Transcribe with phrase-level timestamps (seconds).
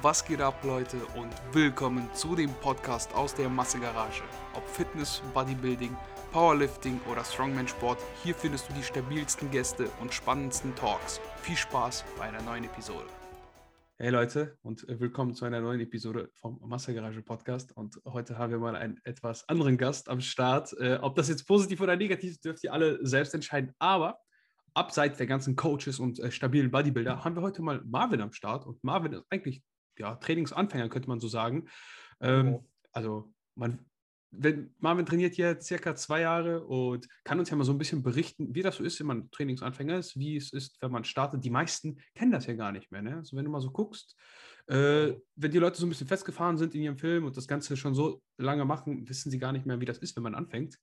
[0.00, 4.22] Was geht ab, Leute, und willkommen zu dem Podcast aus der Massegarage.
[4.54, 5.96] Ob Fitness, Bodybuilding,
[6.30, 11.20] Powerlifting oder Strongman-Sport, hier findest du die stabilsten Gäste und spannendsten Talks.
[11.42, 13.06] Viel Spaß bei einer neuen Episode.
[13.96, 17.76] Hey Leute und willkommen zu einer neuen Episode vom Massegarage Podcast.
[17.76, 20.72] Und heute haben wir mal einen etwas anderen Gast am Start.
[20.78, 23.72] Äh, ob das jetzt positiv oder negativ ist, dürft ihr alle selbst entscheiden.
[23.80, 24.20] Aber
[24.74, 28.64] abseits der ganzen Coaches und äh, stabilen Bodybuilder haben wir heute mal Marvin am Start.
[28.64, 29.64] Und Marvin ist eigentlich
[29.98, 31.68] ja, Trainingsanfänger, könnte man so sagen.
[32.20, 32.64] Ähm, oh.
[32.92, 33.84] Also man,
[34.30, 38.02] wenn, Marvin trainiert hier circa zwei Jahre und kann uns ja mal so ein bisschen
[38.02, 41.44] berichten, wie das so ist, wenn man Trainingsanfänger ist, wie es ist, wenn man startet.
[41.44, 43.02] Die meisten kennen das ja gar nicht mehr.
[43.02, 43.16] Ne?
[43.16, 44.16] Also wenn du mal so guckst,
[44.66, 47.76] äh, wenn die Leute so ein bisschen festgefahren sind in ihrem Film und das Ganze
[47.76, 50.78] schon so lange machen, wissen sie gar nicht mehr, wie das ist, wenn man anfängt.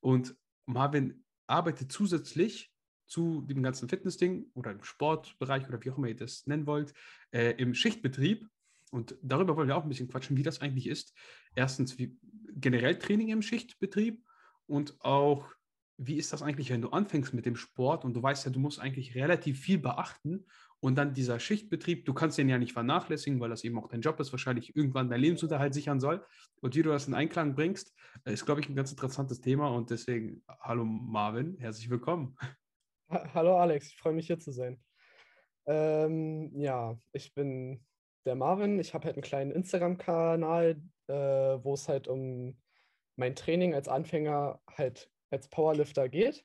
[0.00, 0.34] Und
[0.66, 2.71] Marvin arbeitet zusätzlich
[3.12, 6.94] zu dem ganzen Fitnessding oder im Sportbereich oder wie auch immer ihr das nennen wollt,
[7.30, 8.48] äh, im Schichtbetrieb.
[8.90, 11.14] Und darüber wollen wir auch ein bisschen quatschen, wie das eigentlich ist.
[11.54, 12.16] Erstens, wie
[12.54, 14.24] generell Training im Schichtbetrieb
[14.66, 15.46] und auch,
[15.98, 18.60] wie ist das eigentlich, wenn du anfängst mit dem Sport und du weißt ja, du
[18.60, 20.46] musst eigentlich relativ viel beachten
[20.80, 24.00] und dann dieser Schichtbetrieb, du kannst den ja nicht vernachlässigen, weil das eben auch dein
[24.00, 26.24] Job ist, wahrscheinlich irgendwann dein Lebensunterhalt sichern soll.
[26.62, 29.68] Und wie du das in Einklang bringst, ist, glaube ich, ein ganz interessantes Thema.
[29.68, 32.36] Und deswegen, hallo Marvin, herzlich willkommen.
[33.34, 34.82] Hallo Alex, ich freue mich hier zu sein.
[35.66, 37.84] Ähm, ja, ich bin
[38.24, 38.78] der Marvin.
[38.78, 42.56] Ich habe halt einen kleinen Instagram-Kanal, äh, wo es halt um
[43.16, 46.42] mein Training als Anfänger halt als Powerlifter geht.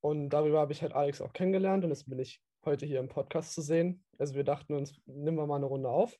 [0.00, 3.08] Und darüber habe ich halt Alex auch kennengelernt und jetzt bin ich heute hier im
[3.08, 4.02] Podcast zu sehen.
[4.18, 6.18] Also wir dachten uns, nehmen wir mal eine Runde auf.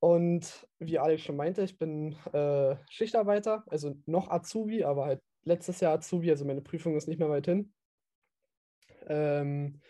[0.00, 5.78] Und wie Alex schon meinte, ich bin äh, Schichtarbeiter, also noch Azubi, aber halt letztes
[5.78, 7.72] Jahr Azubi, also meine Prüfung ist nicht mehr weit hin.
[9.06, 9.80] Ähm,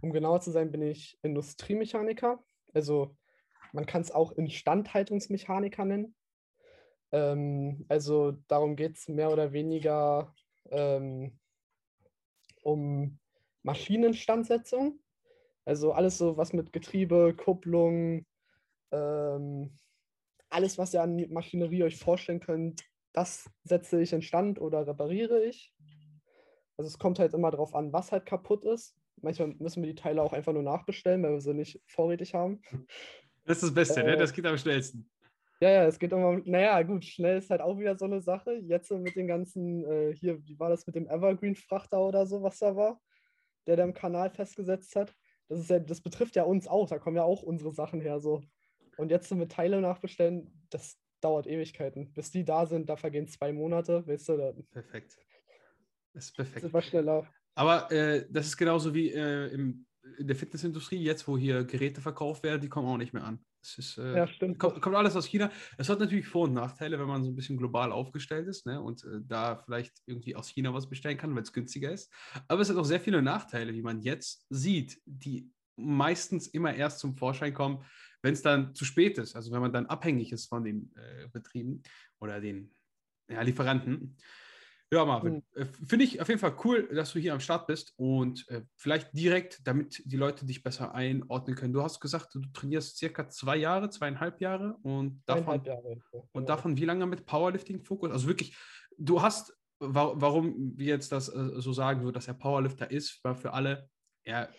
[0.00, 2.42] um genauer zu sein, bin ich Industriemechaniker.
[2.72, 3.16] Also
[3.72, 6.14] man kann es auch Instandhaltungsmechaniker nennen.
[7.12, 10.34] Ähm, also darum geht es mehr oder weniger
[10.70, 11.38] ähm,
[12.62, 13.18] um
[13.62, 15.00] Maschinenstandsetzung.
[15.64, 18.24] Also alles so, was mit Getriebe, Kupplung,
[18.92, 19.78] ähm,
[20.48, 22.82] alles, was ihr an Maschinerie euch vorstellen könnt,
[23.12, 25.72] das setze ich in Stand oder repariere ich.
[26.80, 28.96] Also es kommt halt immer darauf an, was halt kaputt ist.
[29.20, 32.62] Manchmal müssen wir die Teile auch einfach nur nachbestellen, weil wir sie nicht vorrätig haben.
[33.44, 34.16] Das ist das Beste, äh, ne?
[34.16, 35.10] Das geht am schnellsten.
[35.60, 36.40] Ja, ja, es geht immer.
[36.46, 38.54] Naja, gut, schnell ist halt auch wieder so eine Sache.
[38.54, 42.58] Jetzt mit den ganzen, äh, hier, wie war das mit dem Evergreen-Frachter oder so, was
[42.60, 42.98] da war,
[43.66, 45.14] der da im Kanal festgesetzt hat.
[45.48, 48.20] Das, ist ja, das betrifft ja uns auch, da kommen ja auch unsere Sachen her.
[48.20, 48.40] so.
[48.96, 52.10] Und jetzt mit Teile nachbestellen, das dauert Ewigkeiten.
[52.14, 54.36] Bis die da sind, da vergehen zwei Monate, weißt du.
[54.38, 55.18] Da, Perfekt.
[56.12, 56.64] Das ist perfekt.
[56.64, 57.26] Das war schneller.
[57.54, 59.86] Aber äh, das ist genauso wie äh, im,
[60.18, 63.44] in der Fitnessindustrie, jetzt wo hier Geräte verkauft werden, die kommen auch nicht mehr an.
[63.62, 64.58] Es ist, äh, ja, stimmt.
[64.58, 65.50] Kommt, kommt, alles aus China.
[65.76, 68.80] Es hat natürlich Vor- und Nachteile, wenn man so ein bisschen global aufgestellt ist ne?
[68.80, 72.10] und äh, da vielleicht irgendwie aus China was bestellen kann, weil es günstiger ist.
[72.48, 77.00] Aber es hat auch sehr viele Nachteile, wie man jetzt sieht, die meistens immer erst
[77.00, 77.84] zum Vorschein kommen,
[78.22, 79.36] wenn es dann zu spät ist.
[79.36, 81.82] Also wenn man dann abhängig ist von den äh, Betrieben
[82.20, 82.74] oder den
[83.28, 84.16] ja, Lieferanten.
[84.92, 85.74] Ja, Marvin, mhm.
[85.86, 89.16] finde ich auf jeden Fall cool, dass du hier am Start bist und äh, vielleicht
[89.16, 91.72] direkt, damit die Leute dich besser einordnen können.
[91.72, 96.20] Du hast gesagt, du trainierst circa zwei Jahre, zweieinhalb Jahre und davon, Jahre, ja.
[96.32, 98.10] und davon wie lange mit Powerlifting Fokus?
[98.10, 98.56] Also wirklich,
[98.98, 103.22] du hast, wa warum wir jetzt das äh, so sagen, so dass er Powerlifter ist,
[103.22, 103.88] war für alle,
[104.24, 104.52] er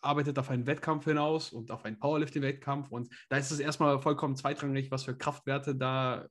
[0.00, 4.36] arbeitet auf einen Wettkampf hinaus und auf einen Powerlifting-Wettkampf und da ist es erstmal vollkommen
[4.36, 6.28] zweitrangig, was für Kraftwerte da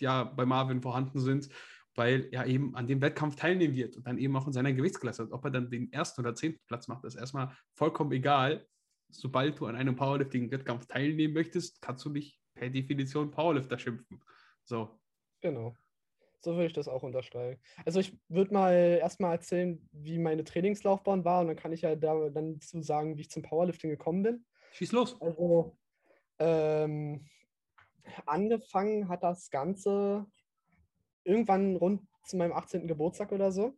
[0.00, 1.48] ja bei Marvin vorhanden sind
[1.96, 5.28] weil er eben an dem Wettkampf teilnehmen wird und dann eben auch in seiner Gewichtsklasse.
[5.30, 8.66] Ob er dann den ersten oder zehnten Platz macht, ist erstmal vollkommen egal.
[9.10, 14.20] Sobald du an einem Powerlifting-Wettkampf teilnehmen möchtest, kannst du dich per Definition Powerlifter schimpfen.
[14.64, 15.00] So.
[15.40, 15.74] Genau.
[16.40, 17.60] So würde ich das auch unterstreichen.
[17.84, 21.96] Also ich würde mal erstmal erzählen, wie meine Trainingslaufbahn war und dann kann ich ja
[21.96, 24.44] da, dann zu sagen, wie ich zum Powerlifting gekommen bin.
[24.72, 25.20] Schieß los.
[25.20, 25.76] Also
[26.38, 27.26] ähm,
[28.26, 30.26] angefangen hat das Ganze
[31.26, 32.86] irgendwann rund zu meinem 18.
[32.86, 33.76] Geburtstag oder so.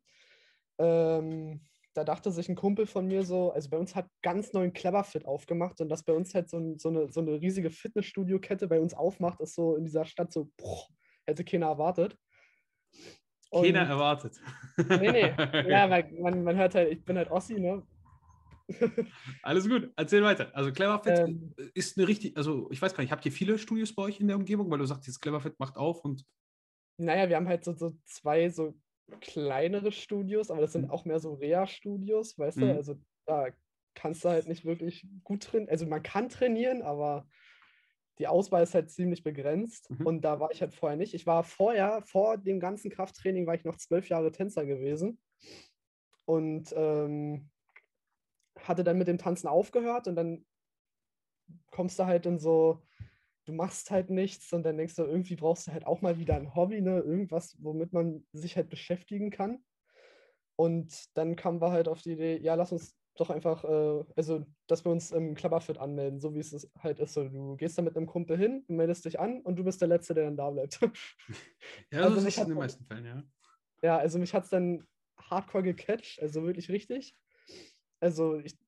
[0.79, 1.61] Ähm,
[1.95, 5.25] da dachte sich ein Kumpel von mir so, also bei uns hat ganz neuen Cleverfit
[5.25, 8.95] aufgemacht und dass bei uns halt so, so, eine, so eine riesige Fitnessstudio-Kette bei uns
[8.95, 10.87] aufmacht, ist so in dieser Stadt so, boah,
[11.27, 12.17] hätte keiner erwartet.
[13.51, 14.37] Und, keiner erwartet.
[14.77, 15.35] Nee, nee.
[15.69, 17.83] Ja, weil man, man hört halt, ich bin halt Ossi, ne?
[19.43, 20.51] Alles gut, erzähl weiter.
[20.55, 23.95] Also Cleverfit ähm, ist eine richtig, also ich weiß gar nicht, habt ihr viele Studios
[23.95, 26.25] bei euch in der Umgebung, weil du sagst, jetzt Cleverfit macht auf und
[26.99, 28.75] naja, wir haben halt so, so zwei so
[29.21, 30.91] kleinere Studios, aber das sind mhm.
[30.91, 32.61] auch mehr so Reha-Studios, weißt mhm.
[32.63, 32.75] du?
[32.75, 33.49] Also da
[33.95, 35.71] kannst du halt nicht wirklich gut trainieren.
[35.71, 37.27] Also man kann trainieren, aber
[38.19, 40.07] die Auswahl ist halt ziemlich begrenzt Mhm.
[40.07, 41.15] und da war ich halt vorher nicht.
[41.15, 45.21] Ich war vorher, vor dem ganzen Krafttraining, war ich noch zwölf Jahre Tänzer gewesen
[46.25, 47.49] und ähm,
[48.61, 50.45] hatte dann mit dem Tanzen aufgehört und dann
[51.71, 52.83] kommst du halt in so,
[53.49, 56.37] du machst halt nichts und dann denkst du, irgendwie brauchst du halt auch mal wieder
[56.37, 57.01] ein Hobby, ne?
[57.01, 59.65] Irgendwas, womit man sich halt beschäftigen kann.
[60.57, 64.45] Und dann kamen wir halt auf die Idee, ja, lass uns doch einfach, äh, also,
[64.67, 67.15] dass wir uns im Clubberfit anmelden, so wie es halt ist.
[67.15, 69.81] So, du gehst da mit einem Kumpel hin, du meldest dich an und du bist
[69.81, 70.79] der Letzte, der dann da bleibt.
[71.91, 73.23] Ja, Also das ist in den meisten Fällen, ja.
[73.83, 74.87] Ja, also mich hat es dann
[75.19, 77.17] hardcore gecatcht, also wirklich richtig.
[78.01, 78.59] Also ich,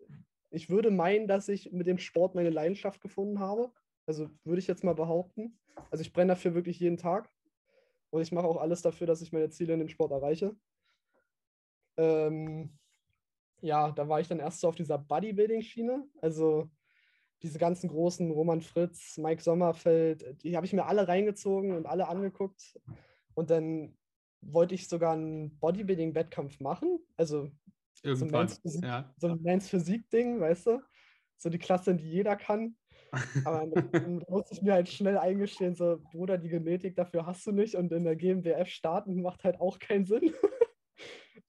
[0.50, 3.72] ich würde meinen, dass ich mit dem Sport meine Leidenschaft gefunden habe.
[4.10, 5.56] Also würde ich jetzt mal behaupten.
[5.92, 7.30] Also ich brenne dafür wirklich jeden Tag.
[8.10, 10.56] Und ich mache auch alles dafür, dass ich meine Ziele in dem Sport erreiche.
[11.96, 12.76] Ähm,
[13.60, 16.08] ja, da war ich dann erst so auf dieser Bodybuilding-Schiene.
[16.20, 16.68] Also
[17.44, 22.08] diese ganzen großen Roman Fritz, Mike Sommerfeld, die habe ich mir alle reingezogen und alle
[22.08, 22.80] angeguckt.
[23.34, 23.96] Und dann
[24.40, 26.98] wollte ich sogar einen Bodybuilding-Wettkampf machen.
[27.16, 27.48] Also
[28.02, 28.30] Irgendwann.
[28.46, 29.14] Mans Physik- Ja.
[29.18, 30.82] so ein Mans weißt du?
[31.36, 32.76] So die Klasse, die jeder kann.
[33.44, 37.52] Aber dann, musste ich mir halt schnell eingestehen, so, Bruder, die Genetik dafür hast du
[37.52, 40.32] nicht und in der GmbF starten macht halt auch keinen Sinn.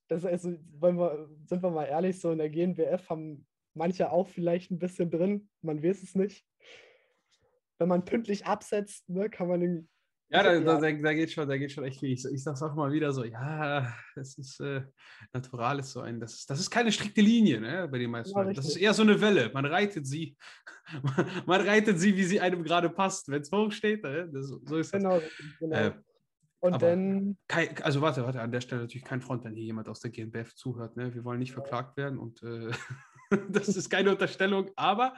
[0.08, 4.28] Das ist also, wir, sind wir mal ehrlich, so in der GmbF haben manche auch
[4.28, 6.46] vielleicht ein bisschen drin, man weiß es nicht.
[7.78, 9.88] Wenn man pünktlich absetzt, ne, kann man irgendwie.
[10.32, 10.60] Ja, da, Ja.
[10.62, 12.12] da, da, da geht schon, da geht schon echt viel.
[12.12, 14.82] Ich, ich sag's auch mal wieder so, ja, das ist äh,
[15.34, 18.38] natural ist so ein, das, ist- das ist keine strikte Linie, ne, bei den meisten.
[18.38, 19.52] Ja, das ist eher so eine Welle.
[19.54, 20.38] Man reitet sie,
[21.46, 23.30] man reitet sie, wie sie einem gerade passt.
[23.30, 25.02] Wenn es hoch steht, ne, das, so ist das.
[25.02, 25.22] Genau,
[25.60, 25.76] genau.
[25.78, 25.92] Äh,
[26.62, 29.64] und aber- dann, Kein, also warte, warte, an der Stelle natürlich kein Front, wenn hier
[29.66, 30.96] jemand aus der GmbF zuhört.
[30.96, 31.14] Ne?
[31.14, 32.72] Wir wollen nicht verklagt werden und äh,
[33.50, 35.14] das ist keine Unterstellung, aber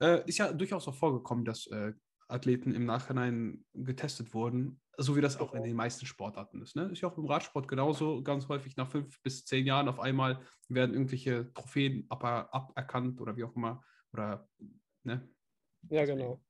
[0.00, 1.92] äh, ist ja durchaus auch vorgekommen, dass äh,
[2.34, 5.66] Athleten im Nachhinein getestet wurden, so wie das auch in Genau.
[5.66, 6.76] den meisten Sportarten ist.
[6.76, 6.84] Ne?
[6.92, 10.40] Ist ja auch im Radsport genauso, ganz häufig nach fünf bis zehn Jahren auf einmal
[10.68, 13.82] werden irgendwelche Trophäen aber aberkannt oder wie auch immer.
[14.12, 14.48] Oder,
[15.04, 15.28] ne?
[15.90, 16.42] ja, genau.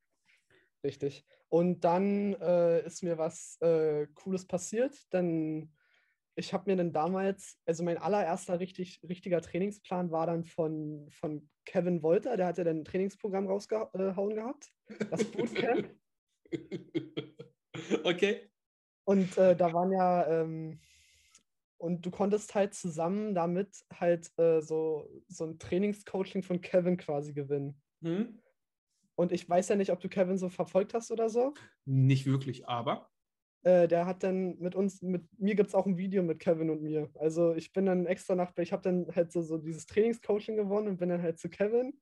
[0.82, 1.26] Richtig.
[1.48, 5.12] Und dann äh, ist mir was äh, Cooles passiert.
[5.12, 5.73] Denn
[6.36, 11.48] ich habe mir dann damals, also mein allererster richtig, richtiger Trainingsplan war dann von, von
[11.64, 14.72] Kevin Wolter, der hat ja dann ein Trainingsprogramm rausgehauen gehabt,
[15.10, 15.88] das Bootcamp.
[18.04, 18.50] okay.
[19.06, 20.80] Und äh, da waren ja, ähm,
[21.78, 27.32] und du konntest halt zusammen damit halt äh, so, so ein Trainingscoaching von Kevin quasi
[27.32, 27.80] gewinnen.
[28.02, 28.40] Hm?
[29.16, 31.54] Und ich weiß ja nicht, ob du Kevin so verfolgt hast oder so.
[31.84, 33.10] Nicht wirklich, aber.
[33.64, 36.70] Äh, der hat dann mit uns, mit mir gibt es auch ein Video mit Kevin
[36.70, 37.10] und mir.
[37.14, 40.86] Also ich bin dann extra nach, ich habe dann halt so, so dieses Trainingscoaching gewonnen
[40.88, 41.98] und bin dann halt zu Kevin.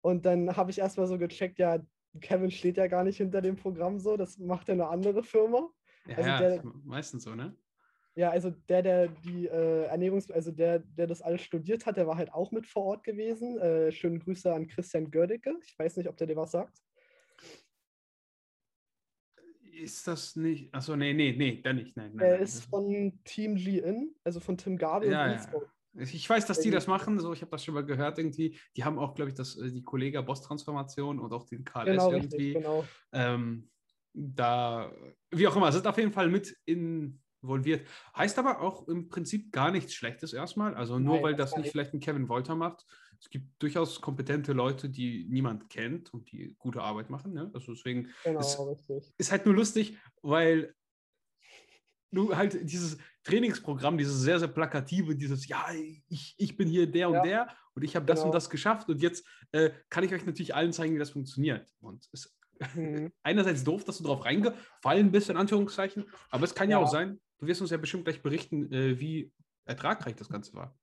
[0.00, 1.78] Und dann habe ich erstmal so gecheckt, ja,
[2.20, 5.68] Kevin steht ja gar nicht hinter dem Programm so, das macht ja eine andere Firma.
[6.06, 7.56] Ja, Also ja, der- ist meistens so, ne?
[8.14, 12.06] Ja, also der, der die äh, Ernährungs-, also der, der das alles studiert hat, der
[12.06, 13.58] war halt auch mit vor Ort gewesen.
[13.58, 15.54] Äh, schöne Grüße an Christian Gördicke.
[15.64, 16.82] Ich weiß nicht, ob der dir was sagt.
[19.78, 20.74] Ist das nicht?
[20.74, 21.96] Achso, nee, nee, nee, dann nicht.
[21.96, 26.02] Nein, nein, Er ist von Team G-In, also von Tim Gabel Ja, und ja.
[26.02, 28.58] Ich weiß, dass die das Irgendwie- machen, so ich habe das schon mal gehört irgendwie.
[28.76, 32.12] Die haben auch, glaube ich, das, äh, die Kollega Boss-Transformation und auch den KLS Genau,
[32.12, 32.36] irgendwie.
[32.36, 32.84] richtig, genau.
[33.12, 33.70] Ähm,
[34.12, 34.92] da,
[35.30, 37.86] wie auch immer, sind auf jeden Fall mit involviert.
[38.16, 40.74] Heißt aber auch im Prinzip gar nichts Schlechtes erstmal.
[40.74, 41.70] Also nur Nein, weil das das nicht.
[41.72, 42.84] vielleicht ein Kevin Wolter macht.
[43.20, 47.32] Es gibt durchaus kompetente Leute, die niemand kennt und die gute Arbeit machen.
[47.32, 47.50] Ne?
[47.52, 49.12] Also deswegen Genau, Es- richtig.
[49.18, 50.74] ist halt nur lustig, weil
[52.10, 55.66] du halt dieses Trainingsprogramm, dieses sehr, sehr plakative, dieses, ja,
[56.08, 58.32] ich, ich bin hier der und Ja, der und ich habe das und genau.
[58.34, 61.74] das geschafft und jetzt äh, kann ich euch natürlich allen zeigen, wie das funktioniert.
[61.80, 62.34] Und es ist
[62.74, 63.12] Mhm.
[63.22, 66.84] einerseits doof, dass du drauf reingefallen bist, in Anführungszeichen, aber es kann ja, Ja.
[66.84, 69.32] auch sein, du wirst uns ja bestimmt gleich berichten, äh, wie
[69.64, 70.76] ertragreich das Ganze war.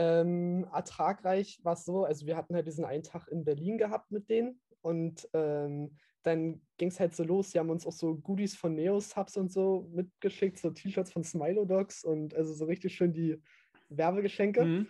[0.00, 4.12] Ähm, ertragreich war es so, also wir hatten halt diesen einen Tag in Berlin gehabt
[4.12, 7.50] mit denen und ähm, dann ging es halt so los.
[7.50, 11.64] Die haben uns auch so Goodies von Neosubs und so mitgeschickt, so T-Shirts von Smilo
[11.64, 13.42] Dogs und also so richtig schön die
[13.88, 14.64] Werbegeschenke.
[14.64, 14.86] Mhm.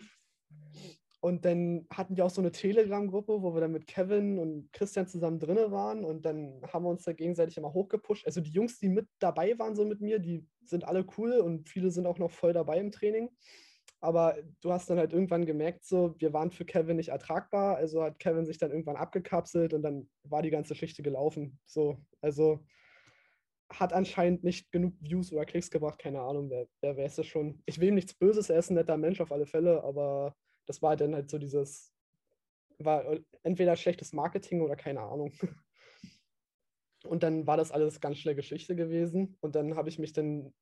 [1.21, 5.09] Und dann hatten wir auch so eine Telegram-Gruppe, wo wir dann mit Kevin und Christian
[5.09, 8.27] zusammen drinne waren und dann haben wir uns da gegenseitig immer hochgepusht.
[8.27, 11.67] Also die Jungs, die mit dabei waren, so mit mir, die sind alle cool und
[11.69, 13.31] viele sind auch noch voll dabei im Training.
[14.01, 18.03] Aber du hast dann halt irgendwann gemerkt, so, wir waren für Kevin nicht ertragbar, also
[18.03, 21.59] hat Kevin sich dann irgendwann abgekapselt und dann war die ganze Geschichte gelaufen.
[21.65, 22.65] So, also
[23.71, 27.63] hat anscheinend nicht genug Views oder Klicks gebracht, keine Ahnung, wer, wer weiß es schon.
[27.67, 30.35] Ich will ihm nichts Böses, er ist ein netter Mensch auf alle Fälle, aber
[30.67, 31.93] das war dann halt so dieses,
[32.79, 33.05] war
[33.43, 35.33] entweder schlechtes Marketing oder keine Ahnung.
[37.05, 39.37] Und dann war das alles ganz schnell Geschichte gewesen.
[39.41, 40.53] Und dann habe ich mich dann,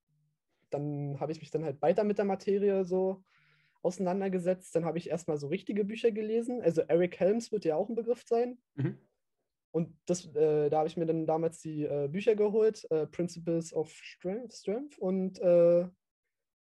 [0.70, 3.22] dann habe ich mich dann halt weiter mit der Materie so
[3.82, 4.74] auseinandergesetzt.
[4.74, 6.60] Dann habe ich erstmal so richtige Bücher gelesen.
[6.60, 8.58] Also Eric Helms wird ja auch ein Begriff sein.
[8.74, 8.98] Mhm.
[9.70, 13.74] Und das, äh, da habe ich mir dann damals die äh, Bücher geholt, äh, Principles
[13.74, 15.86] of Strength, Strength und, äh,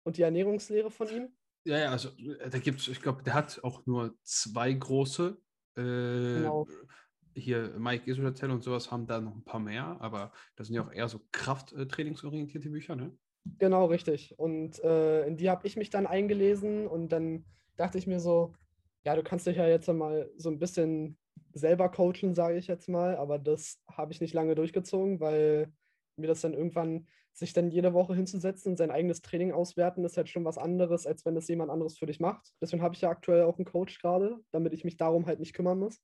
[0.03, 1.29] und die Ernährungslehre von ihm.
[1.65, 5.41] Ja, ja, also äh, da gibt es, ich glaube, der hat auch nur zwei große.
[5.77, 6.67] Äh, genau.
[7.35, 10.83] Hier Mike Israel und sowas haben da noch ein paar mehr, aber das sind ja
[10.83, 13.17] auch eher so Krafttrainingsorientierte Bücher, ne?
[13.59, 14.39] Genau, richtig.
[14.39, 17.45] Und äh, in die habe ich mich dann eingelesen und dann
[17.77, 18.55] dachte ich mir so,
[19.05, 21.19] ja, du kannst dich ja jetzt mal so ein bisschen
[21.53, 25.73] selber coachen, sage ich jetzt mal, aber das habe ich nicht lange durchgezogen, weil
[26.17, 30.17] mir das dann irgendwann, sich dann jede Woche hinzusetzen und sein eigenes Training auswerten, ist
[30.17, 32.53] halt schon was anderes, als wenn das jemand anderes für dich macht.
[32.61, 35.55] Deswegen habe ich ja aktuell auch einen Coach gerade, damit ich mich darum halt nicht
[35.55, 36.01] kümmern muss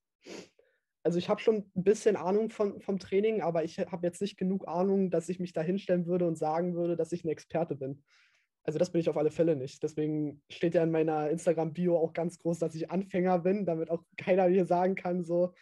[1.05, 4.39] also ich habe schon ein bisschen Ahnung von, vom Training, aber ich habe jetzt nicht
[4.39, 7.77] genug Ahnung, dass ich mich da hinstellen würde und sagen würde, dass ich ein Experte
[7.77, 8.03] bin.
[8.65, 9.83] Also das bin ich auf alle Fälle nicht.
[9.83, 14.03] Deswegen steht ja in meiner Instagram-Bio auch ganz groß, dass ich Anfänger bin, damit auch
[14.17, 15.53] keiner hier sagen kann, so,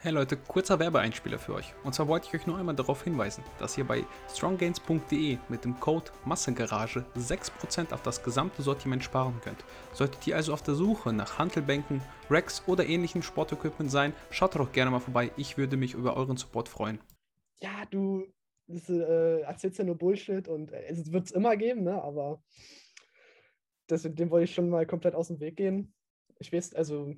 [0.00, 1.74] Hey Leute, kurzer Werbeeinspieler für euch.
[1.82, 5.80] Und zwar wollte ich euch nur einmal darauf hinweisen, dass ihr bei stronggains.de mit dem
[5.80, 9.64] Code Massengarage 6% auf das gesamte Sortiment sparen könnt.
[9.92, 12.00] Solltet ihr also auf der Suche nach Handelbänken,
[12.30, 15.32] Racks oder ähnlichen Sportequipment sein, schaut doch gerne mal vorbei.
[15.36, 17.00] Ich würde mich über euren Support freuen.
[17.60, 18.24] Ja, du
[18.68, 22.00] das, äh, erzählst ja nur Bullshit und äh, es wird es immer geben, ne?
[22.00, 22.40] aber
[23.88, 25.92] das, dem wollte ich schon mal komplett aus dem Weg gehen.
[26.38, 27.16] Ich weiß, also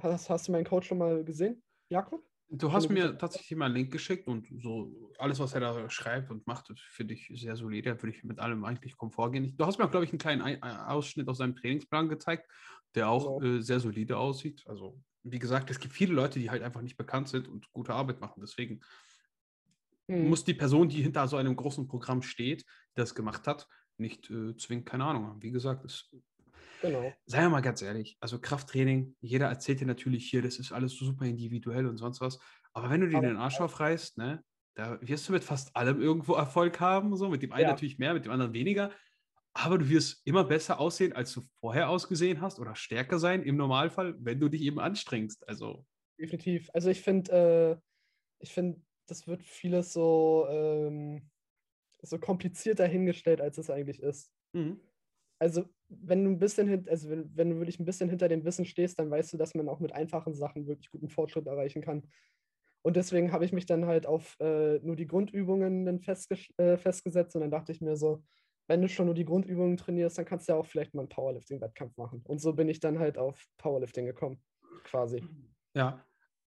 [0.00, 1.60] hast, hast du meinen Coach schon mal gesehen?
[1.94, 2.22] Jakob?
[2.48, 6.30] Du hast mir tatsächlich mal einen Link geschickt und so alles, was er da schreibt
[6.30, 7.94] und macht, finde ich sehr solide.
[7.94, 9.56] Da würde ich mit allem eigentlich komfort gehen.
[9.56, 12.48] Du hast mir glaube ich, einen kleinen Ausschnitt aus seinem Trainingsplan gezeigt,
[12.94, 13.56] der auch genau.
[13.56, 14.62] äh, sehr solide aussieht.
[14.66, 17.94] Also, wie gesagt, es gibt viele Leute, die halt einfach nicht bekannt sind und gute
[17.94, 18.40] Arbeit machen.
[18.40, 18.80] Deswegen
[20.08, 20.28] hm.
[20.28, 24.30] muss die Person, die hinter so einem großen Programm steht, die das gemacht hat, nicht
[24.30, 25.42] äh, zwingend keine Ahnung haben.
[25.42, 26.14] Wie gesagt, es
[26.80, 27.12] Genau.
[27.26, 30.92] Seien wir mal ganz ehrlich, also Krafttraining, jeder erzählt dir natürlich hier, das ist alles
[30.92, 32.38] super individuell und sonst was.
[32.72, 34.42] Aber wenn du dir den Arsch aufreißt, ne,
[34.74, 37.16] da wirst du mit fast allem irgendwo Erfolg haben.
[37.16, 37.28] So.
[37.28, 37.70] Mit dem einen ja.
[37.70, 38.90] natürlich mehr, mit dem anderen weniger.
[39.52, 43.56] Aber du wirst immer besser aussehen, als du vorher ausgesehen hast oder stärker sein im
[43.56, 45.48] Normalfall, wenn du dich eben anstrengst.
[45.48, 45.86] Also.
[46.18, 46.68] Definitiv.
[46.74, 47.76] Also ich finde, äh,
[48.40, 51.30] ich finde, das wird vieles so, ähm,
[52.02, 54.32] so komplizierter hingestellt, als es eigentlich ist.
[54.52, 54.80] Mhm
[55.44, 58.46] also wenn du ein bisschen hin, also wenn, wenn du wirklich ein bisschen hinter dem
[58.46, 61.82] Wissen stehst, dann weißt du, dass man auch mit einfachen Sachen wirklich guten Fortschritt erreichen
[61.82, 62.02] kann.
[62.82, 67.34] Und deswegen habe ich mich dann halt auf äh, nur die Grundübungen festge äh, festgesetzt
[67.34, 68.24] und dann dachte ich mir so,
[68.66, 71.10] wenn du schon nur die Grundübungen trainierst, dann kannst du ja auch vielleicht mal einen
[71.10, 72.22] Powerlifting-Wettkampf machen.
[72.24, 74.42] Und so bin ich dann halt auf Powerlifting gekommen,
[74.84, 75.22] quasi.
[75.76, 76.02] Ja,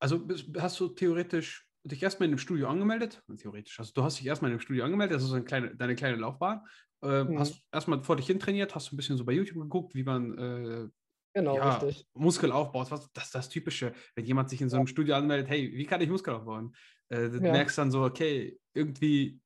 [0.00, 4.26] also hast du theoretisch dich erstmal in einem Studio angemeldet, theoretisch, also du hast dich
[4.26, 6.60] erstmal in einem Studio angemeldet, das ist eine kleine, deine kleine Laufbahn,
[7.02, 7.38] äh, mhm.
[7.38, 10.38] hast erstmal vor dich hin trainiert, hast ein bisschen so bei YouTube geguckt, wie man
[10.38, 10.88] äh,
[11.34, 12.06] genau, ja, richtig.
[12.14, 12.90] Muskel aufbaut.
[12.90, 14.90] Was, das ist das Typische, wenn jemand sich in so einem ja.
[14.90, 16.74] Studio anmeldet, hey, wie kann ich Muskel aufbauen?
[17.08, 17.52] Äh, du ja.
[17.52, 19.40] merkst dann so, okay, irgendwie,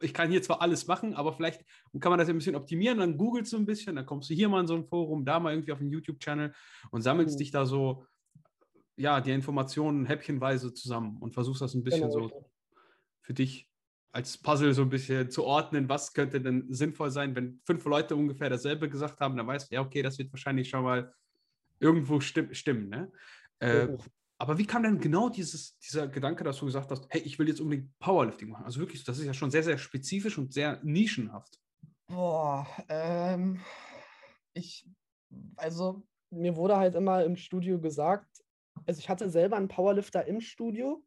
[0.00, 1.64] ich kann hier zwar alles machen, aber vielleicht
[2.00, 4.48] kann man das ein bisschen optimieren, dann googelst du ein bisschen, dann kommst du hier
[4.48, 6.52] mal in so ein Forum, da mal irgendwie auf einen YouTube-Channel
[6.90, 7.38] und sammelst mhm.
[7.38, 8.06] dich da so
[8.96, 12.28] ja, die Informationen häppchenweise zusammen und versuchst das ein bisschen genau.
[12.28, 12.50] so
[13.22, 13.68] für dich
[14.12, 18.14] als Puzzle so ein bisschen zu ordnen, was könnte denn sinnvoll sein, wenn fünf Leute
[18.14, 21.14] ungefähr dasselbe gesagt haben, dann weißt du, ja, okay, das wird wahrscheinlich schon mal
[21.80, 22.90] irgendwo stimm, stimmen.
[22.90, 23.10] Ne?
[23.58, 23.88] Äh,
[24.38, 27.48] aber wie kam denn genau dieses, dieser Gedanke, dass du gesagt hast, hey, ich will
[27.48, 28.64] jetzt unbedingt Powerlifting machen?
[28.66, 31.58] Also wirklich, das ist ja schon sehr, sehr spezifisch und sehr nischenhaft.
[32.06, 33.60] Boah, ähm,
[34.52, 34.86] ich,
[35.56, 38.28] also mir wurde halt immer im Studio gesagt,
[38.84, 41.02] also ich hatte selber einen Powerlifter im Studio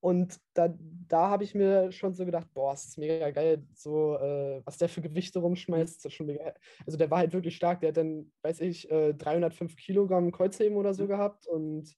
[0.00, 0.74] und da,
[1.08, 4.78] da habe ich mir schon so gedacht, boah, es ist mega geil, so äh, was
[4.78, 6.54] der für Gewichte rumschmeißt, ist schon mega.
[6.86, 10.76] Also der war halt wirklich stark, der hat dann, weiß ich, äh, 305 Kilogramm Kreuzheben
[10.76, 11.08] oder so mhm.
[11.08, 11.94] gehabt und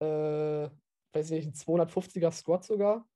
[0.00, 0.68] äh,
[1.12, 3.08] weiß ich nicht, ein 250er Squat sogar.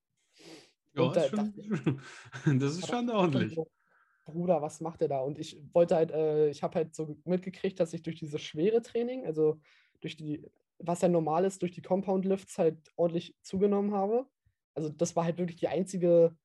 [0.95, 1.69] Ja, da, ist schon, ich,
[2.61, 3.59] das ist schon ordentlich.
[4.27, 5.21] Bruder, was macht der da?
[5.21, 8.81] Und ich wollte halt, äh, ich habe halt so mitgekriegt, dass ich durch dieses schwere
[8.81, 9.61] Training, also
[10.01, 10.43] durch die,
[10.79, 14.27] was ja normal ist, durch die Compound Lifts halt ordentlich zugenommen habe.
[14.75, 16.37] Also das war halt wirklich die einzige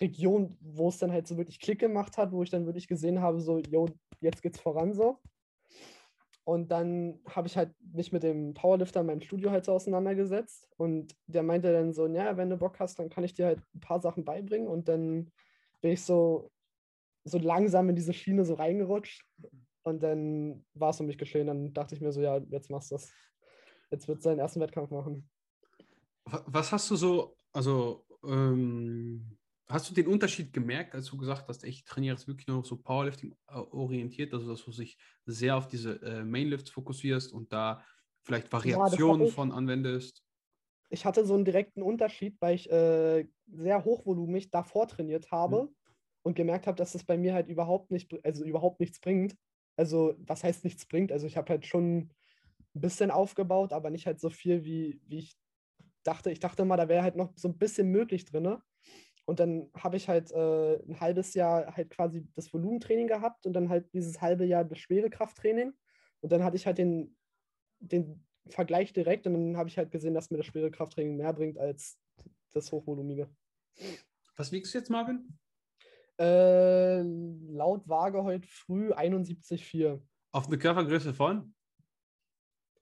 [0.00, 3.20] Region, wo es dann halt so wirklich Klick gemacht hat, wo ich dann wirklich gesehen
[3.20, 3.88] habe, so, yo,
[4.20, 5.18] jetzt geht's voran so.
[6.44, 10.68] Und dann habe ich halt mich mit dem Powerlifter in meinem Studio halt so auseinandergesetzt
[10.76, 13.62] und der meinte dann so, ja, wenn du Bock hast, dann kann ich dir halt
[13.74, 15.30] ein paar Sachen beibringen und dann
[15.80, 16.50] bin ich so,
[17.24, 19.24] so langsam in diese Schiene so reingerutscht
[19.84, 21.46] und dann war es um mich geschehen.
[21.46, 23.12] Dann dachte ich mir so, ja, jetzt machst du das.
[23.92, 25.28] Jetzt wird seinen ersten Wettkampf machen.
[26.24, 31.64] Was hast du so also ähm, hast du den Unterschied gemerkt, als du gesagt hast,
[31.64, 35.68] ich trainiere jetzt wirklich nur noch so Powerlifting orientiert, also dass du dich sehr auf
[35.68, 37.82] diese äh, Mainlifts fokussierst und da
[38.22, 40.22] vielleicht Variationen ja, von anwendest?
[40.90, 45.68] Ich hatte so einen direkten Unterschied, weil ich äh, sehr hochvolumig davor trainiert habe mhm.
[46.22, 49.36] und gemerkt habe, dass es bei mir halt überhaupt nicht, also überhaupt nichts bringt.
[49.76, 51.10] Also, was heißt nichts bringt?
[51.12, 52.10] Also, ich habe halt schon
[52.74, 55.36] ein bisschen aufgebaut, aber nicht halt so viel, wie, wie ich
[56.02, 56.30] dachte.
[56.30, 58.58] Ich dachte mal, da wäre halt noch so ein bisschen möglich drin.
[59.24, 63.52] Und dann habe ich halt äh, ein halbes Jahr halt quasi das Volumentraining gehabt und
[63.52, 65.72] dann halt dieses halbe Jahr das Schwerekrafttraining.
[66.20, 67.16] Und dann hatte ich halt den,
[67.78, 71.58] den Vergleich direkt und dann habe ich halt gesehen, dass mir das Schwerekrafttraining mehr bringt
[71.58, 71.98] als
[72.52, 73.28] das Hochvolumige.
[74.36, 75.38] Was wiegst du jetzt, Marvin?
[76.18, 80.00] Äh, laut Waage heute früh 71,4.
[80.32, 81.54] Auf eine Körpergröße von?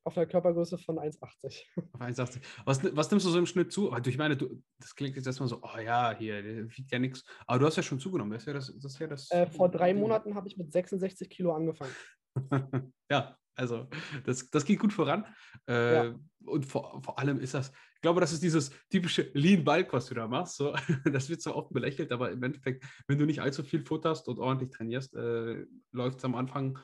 [0.05, 1.65] Auf einer Körpergröße von 1,80.
[1.93, 2.41] Auf 1,80.
[2.65, 3.95] Was, was nimmst du so im Schnitt zu?
[4.07, 7.25] Ich meine, du, das klingt jetzt erstmal so, oh ja, hier, wiegt ja nichts.
[7.47, 8.33] Aber du hast ja schon zugenommen.
[8.33, 10.73] Das ist ja das, das, ist ja das äh, vor drei Monaten habe ich mit
[10.73, 11.95] 66 Kilo angefangen.
[13.11, 13.89] ja, also
[14.25, 15.27] das, das geht gut voran.
[15.69, 16.15] Äh, ja.
[16.47, 20.07] Und vor, vor allem ist das, ich glaube, das ist dieses typische Lean Bulk, was
[20.07, 20.57] du da machst.
[20.57, 24.29] So, das wird so oft belächelt, aber im Endeffekt, wenn du nicht allzu viel futterst
[24.29, 26.79] und ordentlich trainierst, äh, läuft es am Anfang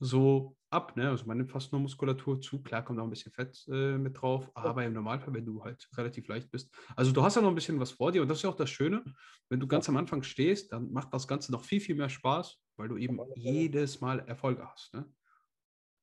[0.00, 0.96] so ab.
[0.96, 1.08] Ne?
[1.08, 2.62] Also man nimmt fast nur Muskulatur zu.
[2.62, 5.88] Klar kommt auch ein bisschen Fett äh, mit drauf, aber im Normalfall, wenn du halt
[5.96, 6.70] relativ leicht bist.
[6.96, 8.56] Also du hast ja noch ein bisschen was vor dir und das ist ja auch
[8.56, 9.04] das Schöne.
[9.48, 12.60] Wenn du ganz am Anfang stehst, dann macht das Ganze noch viel, viel mehr Spaß,
[12.76, 14.92] weil du eben jedes Mal Erfolge hast.
[14.92, 15.04] Ne?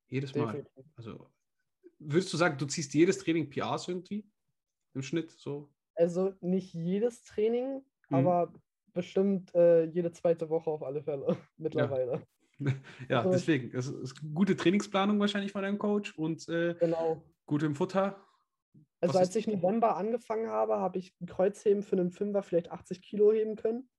[0.08, 0.66] Jedes Mal.
[0.96, 1.30] Also
[2.00, 4.26] würdest du sagen, du ziehst jedes Training PRs irgendwie
[4.94, 5.70] im Schnitt so?
[5.96, 8.16] Also nicht jedes Training, mhm.
[8.16, 8.54] aber
[8.94, 12.26] bestimmt äh, jede zweite Woche auf alle Fälle mittlerweile.
[12.62, 12.74] Ja.
[13.10, 13.76] ja, also, deswegen.
[13.76, 17.24] Es ist gute Trainingsplanung wahrscheinlich von deinem Coach und äh, genau.
[17.46, 18.24] gut im Futter.
[19.02, 23.02] Also Was als ich November angefangen habe, habe ich Kreuzheben für einen Fünfer vielleicht 80
[23.02, 23.90] Kilo heben können.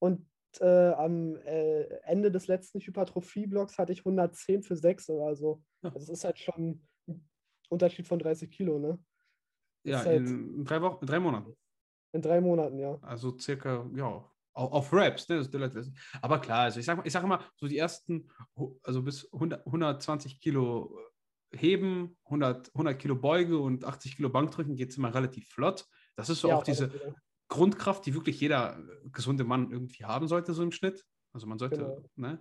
[0.00, 0.26] Und
[0.60, 5.62] äh, am äh, Ende des letzten Hypertrophie-Blocks hatte ich 110 für 6 oder so.
[5.82, 5.90] Ja.
[5.92, 7.28] Also es ist halt schon ein
[7.70, 8.98] Unterschied von 30 Kilo, ne?
[9.84, 11.56] ja, halt in drei Wochen, drei Monaten.
[12.12, 12.98] In drei Monaten, ja.
[13.02, 14.24] Also circa, ja,
[14.58, 15.48] auf Raps, ne?
[16.20, 18.28] Aber klar, also ich sage ich sag immer, so die ersten,
[18.82, 20.98] also bis 100, 120 Kilo
[21.52, 25.86] heben, 100, 100 Kilo Beuge und 80 Kilo Bankdrücken geht es immer relativ flott.
[26.16, 26.90] Das ist so ja, auch diese
[27.48, 28.78] Grundkraft, die wirklich jeder
[29.12, 31.04] gesunde Mann irgendwie haben sollte, so im Schnitt.
[31.32, 32.10] Also man sollte, genau.
[32.16, 32.40] ne?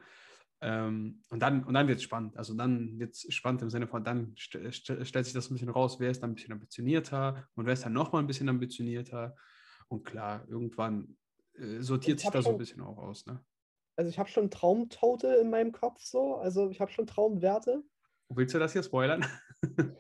[0.60, 2.36] Ähm, und dann, und dann wird es spannend.
[2.36, 5.54] Also dann wird es spannend im Sinne von, dann st st stellt sich das ein
[5.54, 8.50] bisschen raus, wer ist dann ein bisschen ambitionierter und wer ist dann nochmal ein bisschen
[8.50, 9.36] ambitionierter.
[9.88, 11.27] Und klar, irgendwann äh,
[11.80, 13.44] sortiert sich da so ein bisschen auch aus, ne?
[13.96, 17.84] Also ich habe schon Traumtotal in meinem Kopf so, also ich habe schon Traumwerte.
[18.30, 19.26] Willst du das hier spoilern?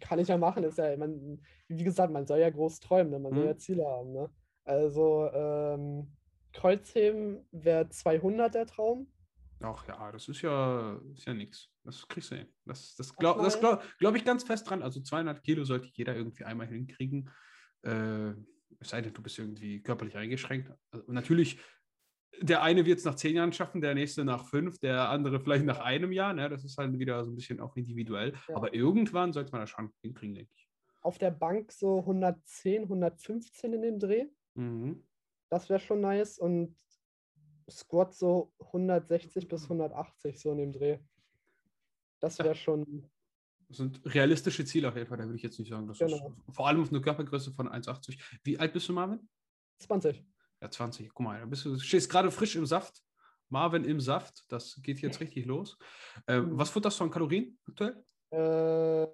[0.00, 3.18] Kann ich ja machen, ist ja, man, wie gesagt, man soll ja groß träumen, ne?
[3.18, 3.58] man soll ja mhm.
[3.58, 4.30] Ziele haben, ne?
[4.64, 6.16] Also ähm,
[6.52, 9.12] Kreuzheben wäre 200 der Traum.
[9.62, 11.68] Ach ja, das ist ja, ist ja nichts.
[11.84, 12.48] Das kriegst du hin.
[12.64, 14.82] Das, das glaube glaub, glaub ich ganz fest dran.
[14.82, 17.30] Also 200 Kilo sollte jeder irgendwie einmal hinkriegen.
[17.82, 18.32] Äh,
[18.78, 20.72] es sei denn, du bist irgendwie körperlich eingeschränkt.
[20.90, 21.58] Also natürlich,
[22.40, 25.64] der eine wird es nach zehn Jahren schaffen, der nächste nach fünf, der andere vielleicht
[25.64, 26.32] nach einem Jahr.
[26.32, 26.48] Ne?
[26.48, 28.34] Das ist halt wieder so ein bisschen auch individuell.
[28.48, 28.56] Ja.
[28.56, 30.68] Aber irgendwann sollte man das schon hinkriegen, denke ich.
[31.02, 34.26] Auf der Bank so 110, 115 in dem Dreh.
[34.54, 35.06] Mhm.
[35.48, 36.38] Das wäre schon nice.
[36.38, 36.76] Und
[37.68, 40.98] Squat so 160 bis 180 so in dem Dreh.
[42.20, 43.10] Das wäre schon
[43.70, 45.86] das sind realistische Ziele auf jeden Fall, da würde ich jetzt nicht sagen.
[45.86, 46.34] Das genau.
[46.48, 48.18] ist vor allem auf eine Körpergröße von 1,80.
[48.42, 49.28] Wie alt bist du, Marvin?
[49.78, 50.24] 20.
[50.60, 51.08] Ja, 20.
[51.14, 53.00] Guck mal, da bist du stehst gerade frisch im Saft.
[53.48, 55.78] Marvin im Saft, das geht jetzt richtig los.
[56.26, 56.58] Äh, mhm.
[56.58, 58.02] Was futterst du an Kalorien aktuell?
[58.30, 59.06] Äh,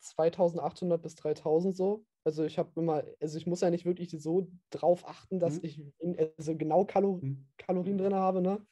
[0.00, 2.04] 2800 bis 3000 so.
[2.24, 5.60] Also ich habe immer, also ich muss ja nicht wirklich so drauf achten, dass mhm.
[5.62, 7.48] ich in, also genau Kalor mhm.
[7.56, 8.66] Kalorien drin habe, ne?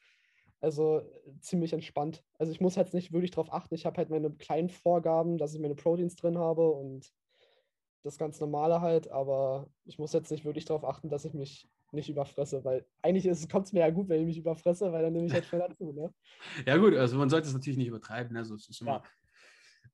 [0.65, 1.03] Also
[1.41, 2.25] ziemlich entspannt.
[2.39, 3.75] Also ich muss halt nicht wirklich darauf achten.
[3.75, 7.13] Ich habe halt meine kleinen Vorgaben, dass ich meine Proteins drin habe und
[8.03, 11.69] das ganz normale halt, aber ich muss jetzt nicht wirklich darauf achten, dass ich mich
[11.93, 15.13] nicht überfresse, weil eigentlich kommt es mir ja gut, wenn ich mich überfresse, weil dann
[15.13, 15.93] nehme ich halt schneller zu.
[15.93, 16.13] Ne?
[16.67, 19.03] Ja gut, also man sollte es natürlich nicht übertreiben, also es ist immer ja.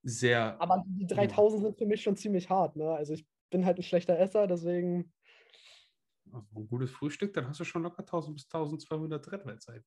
[0.02, 0.61] sehr...
[0.61, 2.90] Aber die 3000 sind für mich schon ziemlich hart, ne?
[2.92, 5.12] also ich bin halt ein schlechter Esser, deswegen
[6.33, 9.85] also ein gutes Frühstück, dann hast du schon locker 1000 bis 1200 Redweitzeit.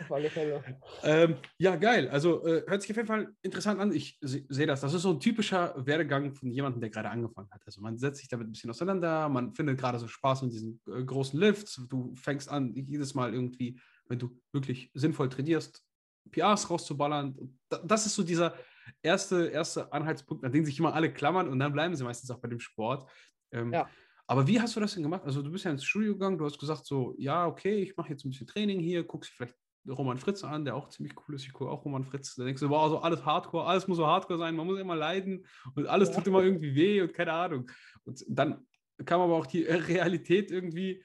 [0.00, 0.62] Auf alle Fälle.
[1.02, 2.08] ähm, ja, geil.
[2.08, 3.92] Also äh, hört sich auf jeden Fall interessant an.
[3.92, 4.80] Ich sehe das.
[4.80, 7.62] Das ist so ein typischer Werdegang von jemandem, der gerade angefangen hat.
[7.66, 10.80] Also man setzt sich damit ein bisschen auseinander, man findet gerade so Spaß mit diesen
[10.88, 11.86] äh, großen Lifts.
[11.88, 15.84] Du fängst an, jedes Mal irgendwie, wenn du wirklich sinnvoll trainierst,
[16.30, 17.58] PRs rauszuballern.
[17.84, 18.54] Das ist so dieser
[19.02, 22.40] erste, erste Anhaltspunkt, an den sich immer alle klammern und dann bleiben sie meistens auch
[22.40, 23.10] bei dem Sport.
[23.52, 23.88] Ähm, Ja.
[24.30, 25.24] Aber wie hast du das denn gemacht?
[25.24, 28.10] Also du bist ja ins Studio gegangen, du hast gesagt so, ja, okay, ich mache
[28.10, 29.56] jetzt ein bisschen Training hier, guckst vielleicht
[29.88, 31.46] Roman Fritz an, der auch ziemlich cool ist.
[31.46, 32.36] Ich gucke auch Roman Fritz.
[32.36, 34.94] Da denkst du, wow, so alles Hardcore, alles muss so Hardcore sein, man muss immer
[34.94, 36.14] leiden und alles Ja.
[36.14, 37.68] tut immer irgendwie weh und keine Ahnung.
[38.04, 38.64] Und dann
[39.04, 41.02] kam aber auch die Realität irgendwie,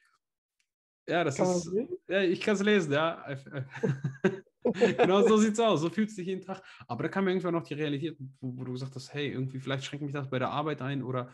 [1.09, 1.71] ja, das Kann ist,
[2.07, 3.25] ja, ich kann es lesen, ja.
[4.63, 6.61] genau so sieht es aus, so fühlt es sich jeden Tag.
[6.87, 9.83] Aber da kam irgendwann noch die Realität, wo, wo du gesagt hast, hey, irgendwie vielleicht
[9.83, 11.33] schränkt mich das bei der Arbeit ein oder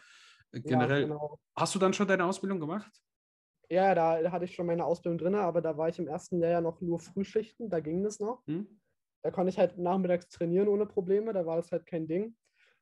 [0.53, 1.03] äh, Ja, generell.
[1.03, 1.39] genau.
[1.55, 2.91] Hast du dann schon deine Ausbildung gemacht?
[3.69, 6.39] Ja, da, da hatte ich schon meine Ausbildung drin, aber da war ich im ersten
[6.39, 8.45] Lehrjahr noch nur Frühschichten, da ging das noch.
[8.47, 8.81] Hm?
[9.23, 12.35] Da konnte ich halt nachmittags trainieren ohne Probleme, da war das halt kein Ding.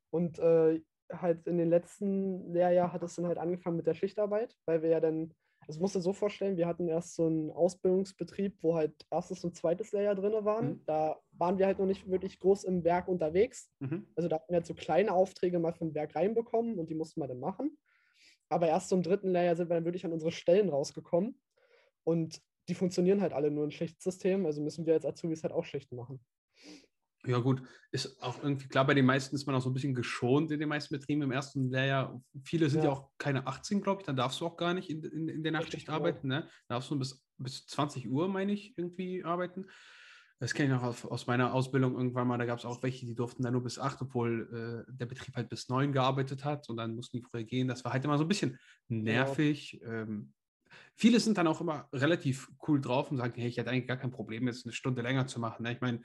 [0.10, 4.55] Und äh, halt in den letzten Lehrjahr hat es dann halt angefangen mit der Schichtarbeit,
[4.65, 5.34] weil wir ja dann,
[5.69, 9.55] also musst du so vorstellen, wir hatten erst so einen Ausbildungsbetrieb, wo halt erstes und
[9.55, 10.67] zweites Lehrjahr drin waren.
[10.67, 10.82] Mhm.
[10.88, 13.71] Da waren wir halt noch nicht wirklich groß im Werk unterwegs.
[13.77, 14.08] Mhm.
[14.15, 17.21] Also da hatten wir halt so kleine Aufträge mal vom Werk reinbekommen und die mussten
[17.21, 17.77] wir dann machen.
[18.49, 21.39] Aber erst zum dritten Lehrjahr sind wir dann wirklich an unsere Stellen rausgekommen.
[22.03, 24.47] Und die funktionieren halt alle nur im Schichtsystem.
[24.47, 26.19] Also müssen wir als Azubis halt auch Schichten machen.
[27.25, 29.93] Ja, gut, ist auch irgendwie klar, bei den meisten ist man auch so ein bisschen
[29.93, 32.21] geschont in den meisten Betrieben im ersten Lehrjahr.
[32.43, 32.95] Viele sind ja, Ja.
[32.95, 35.51] auch keine 18, glaube ich, dann darfst du auch gar nicht in, in, in der
[35.51, 36.29] Nachtschicht arbeiten.
[36.29, 36.47] Ne?
[36.67, 39.65] Da darfst du bis, bis 20 Uhr, meine ich, irgendwie arbeiten.
[40.41, 42.38] Das kenne ich noch aus, meiner Ausbildung irgendwann mal.
[42.38, 45.36] Da gab es auch welche, die durften dann nur bis 8, obwohl äh, der Betrieb
[45.36, 47.67] halt bis 9 gearbeitet hat und dann mussten die früher gehen.
[47.67, 49.82] Das war halt immer so ein bisschen nervig.
[49.84, 50.34] Ähm,
[50.95, 53.97] viele sind dann auch immer relativ cool drauf und sagen, hey, ich hätte eigentlich gar
[53.97, 55.63] kein Problem, jetzt eine Stunde länger zu machen.
[55.63, 55.73] Ne?
[55.73, 56.03] Ich meine,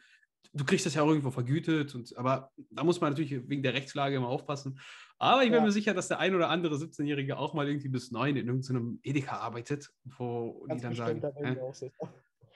[0.53, 3.75] du kriegst das ja auch irgendwo vergütet, und, aber da muss man natürlich wegen der
[3.75, 4.79] Rechtslage immer aufpassen.
[5.19, 5.65] Aber ich bin Ja.
[5.65, 9.01] mir sicher, dass der ein oder andere 17-Jährige auch mal irgendwie bis 9 in irgendeinem
[9.03, 11.57] Edeka arbeitet, wo Ganz die dann sagen, äh.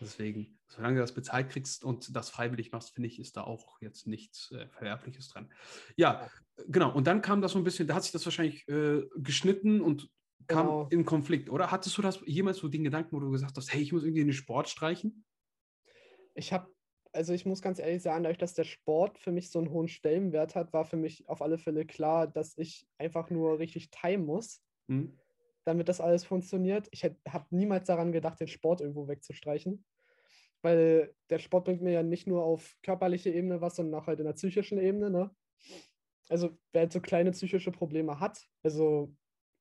[0.01, 3.81] Deswegen, solange du das bezahlt kriegst und das freiwillig machst, finde ich, ist da auch
[3.81, 5.53] jetzt nichts äh, Verwerfliches dran.
[5.97, 6.31] Ja,
[6.69, 6.95] genau.
[6.95, 10.09] Und dann kam das so ein bisschen, da hat sich das wahrscheinlich äh, geschnitten und
[10.47, 10.89] kam Genau.
[10.91, 11.73] in Konflikt, oder?
[11.73, 14.21] Hattest du das jemals so den Gedanken, wo du gesagt hast, hey, ich muss irgendwie
[14.21, 15.25] in den Sport streichen?
[16.35, 16.71] Ich habe,
[17.19, 19.89] also ich muss ganz ehrlich sagen, dadurch, dass der Sport für mich so einen hohen
[19.89, 24.25] Stellenwert hat, war für mich auf alle Fälle klar, dass ich einfach nur richtig timen
[24.25, 25.19] muss, Hm?
[25.65, 26.87] damit das alles funktioniert.
[26.93, 29.85] Ich habe niemals daran gedacht, den Sport irgendwo wegzustreichen.
[30.63, 34.21] Weil der Sport bringt mir ja nicht nur auf körperliche Ebene was, sondern auch halt
[34.21, 35.11] in der psychischen Ebene.
[35.11, 35.35] Ne?
[36.29, 39.13] Also wer halt so kleine psychische Probleme hat, also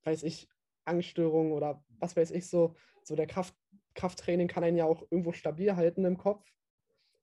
[0.03, 0.47] weiß ich,
[0.85, 3.55] Angststörungen oder was weiß ich so, so der Kraft,
[3.95, 6.47] Krafttraining kann einen ja auch irgendwo stabil halten im Kopf.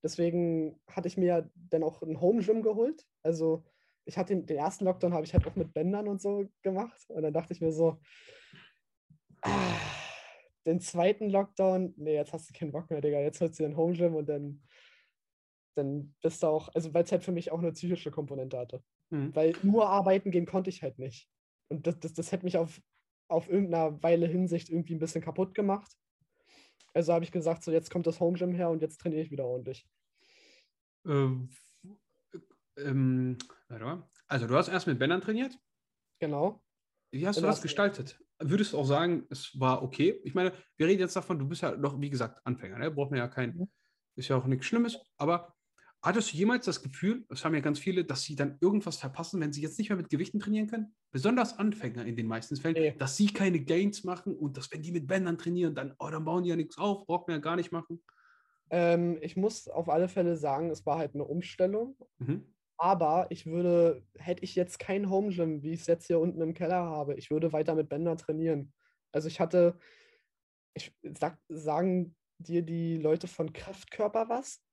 [0.04, 3.06] Deswegen hatte ich mir dann auch ein Home Gym geholt.
[3.22, 3.64] Also
[4.04, 7.02] ich hatte den, den ersten Lockdown habe ich halt auch mit Bändern und so gemacht.
[7.08, 7.98] Und dann dachte ich mir so,
[9.40, 9.80] ah,
[10.66, 13.18] den zweiten Lockdown, nee, jetzt hast du keinen Bock mehr, Digga.
[13.20, 14.62] Jetzt holst du den Home Gym und dann,
[15.74, 18.84] dann bist du auch, also weil es halt für mich auch eine psychische Komponente hatte.
[19.10, 19.34] Hm.
[19.34, 21.30] Weil nur arbeiten gehen konnte ich halt nicht.
[21.70, 22.78] Und das, das, das hätte mich auf,
[23.28, 25.90] auf irgendeiner Weile Hinsicht irgendwie ein bisschen kaputt gemacht.
[26.94, 29.30] Also habe ich gesagt, so jetzt kommt das Home Gym her und jetzt trainiere ich
[29.30, 29.86] wieder ordentlich.
[31.06, 31.50] Ähm,
[32.78, 33.36] ähm.
[34.26, 35.58] Also, du hast erst mit Bändern trainiert.
[36.20, 36.62] Genau.
[37.12, 38.18] Wie hast Im du das gestaltet?
[38.40, 40.20] Würdest du auch sagen, es war okay?
[40.24, 42.90] Ich meine, wir reden jetzt davon, du bist ja noch, wie gesagt, Anfänger, ne?
[42.90, 43.68] Braucht man ja kein, Mhm.
[44.16, 45.53] ist ja auch nichts Schlimmes, aber
[46.04, 49.40] hattest du jemals das Gefühl, das haben ja ganz viele, dass sie dann irgendwas verpassen,
[49.40, 50.94] wenn sie jetzt nicht mehr mit Gewichten trainieren können?
[51.10, 52.94] Besonders Anfänger in den meisten Fällen, Nee.
[52.98, 56.24] dass sie keine Gains machen und dass, wenn die mit Bändern trainieren, dann, oh, dann
[56.24, 58.02] bauen die ja nichts auf, braucht man ja gar nicht machen.
[58.70, 61.96] Ähm, ich muss auf alle Fälle sagen, es war halt eine Umstellung.
[62.18, 62.54] Mhm.
[62.76, 66.40] Aber ich würde, hätte ich jetzt kein Home Gym, wie ich es jetzt hier unten
[66.40, 68.72] im Keller habe, ich würde weiter mit Bändern trainieren.
[69.12, 69.78] Also ich hatte,
[70.74, 74.63] ich sag, sagen dir die Leute von Kraftkörper was?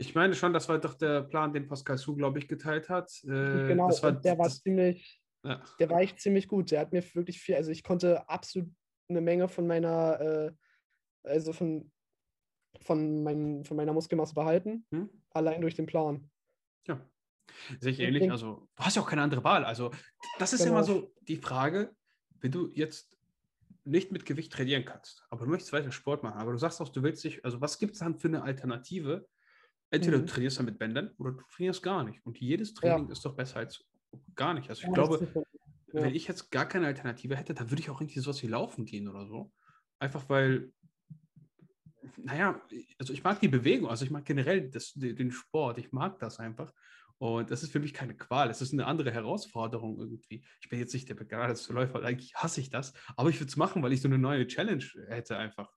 [0.00, 3.10] Ich meine schon, das war doch der Plan, den Pascal Su, glaube ich, geteilt hat.
[3.24, 5.60] Äh, genau, war, der war das, ziemlich, ja.
[5.80, 6.70] der war echt ziemlich gut.
[6.70, 8.70] Der hat mir wirklich viel, also ich konnte absolut
[9.08, 10.52] eine Menge von meiner, äh,
[11.24, 11.90] also von,
[12.80, 15.10] von, mein, von meiner Muskelmasse behalten, Hm?
[15.30, 16.30] allein durch den Plan.
[16.86, 17.00] Ja,
[17.80, 18.30] sehe ich Ich ähnlich.
[18.30, 19.64] Also, du hast ja auch keine andere Wahl.
[19.64, 19.90] Also,
[20.38, 21.00] das ist ja immer Genau.
[21.00, 21.94] so die Frage,
[22.40, 23.18] wenn du jetzt
[23.84, 26.88] nicht mit Gewicht trainieren kannst, aber du möchtest weiter Sport machen, aber du sagst auch,
[26.90, 29.26] du willst dich, also was gibt es dann für eine Alternative?
[29.90, 30.26] Entweder Mhm.
[30.26, 32.24] du trainierst dann mit Bändern oder du trainierst gar nicht.
[32.24, 32.96] Und jedes Ja.
[32.96, 33.84] Training ist doch besser als
[34.34, 34.68] gar nicht.
[34.68, 35.32] Also, ich Ja, glaube,
[35.92, 36.02] ja.
[36.02, 38.84] wenn ich jetzt gar keine Alternative hätte, dann würde ich auch irgendwie sowas wie laufen
[38.84, 39.52] gehen oder so.
[39.98, 40.72] Einfach weil,
[42.16, 42.60] naja,
[42.98, 46.38] also ich mag die Bewegung, also ich mag generell das, den Sport, ich mag das
[46.38, 46.72] einfach.
[47.18, 50.44] Und das ist für mich keine Qual, es ist eine andere Herausforderung irgendwie.
[50.60, 53.56] Ich bin jetzt nicht der begnadete Läufer, eigentlich hasse ich das, aber ich würde es
[53.56, 55.72] machen, weil ich so eine neue Challenge hätte einfach.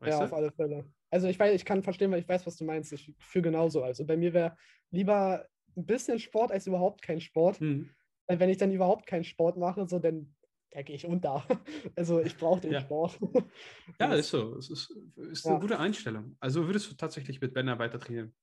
[0.00, 0.32] Weißt ja, du?
[0.32, 0.92] auf alle Fälle.
[1.14, 2.92] Also ich weiß, ich kann verstehen, weil ich weiß, was du meinst.
[2.92, 3.84] Ich fühle genauso.
[3.84, 4.56] Also bei mir wäre
[4.90, 5.46] lieber
[5.76, 7.60] ein bisschen Sport als überhaupt kein Sport.
[7.60, 7.88] Mhm.
[8.26, 10.34] Weil wenn ich dann überhaupt keinen Sport mache, so dann,
[10.72, 11.46] da gehe ich unter.
[11.96, 12.80] Also ich brauche den Ja.
[12.80, 13.16] Sport.
[14.00, 14.56] Ja, ist so.
[14.56, 14.90] Es ist,
[15.30, 15.52] ist Ja.
[15.52, 16.36] eine gute Einstellung.
[16.40, 18.34] Also würdest du tatsächlich mit Bänder weiter trainieren?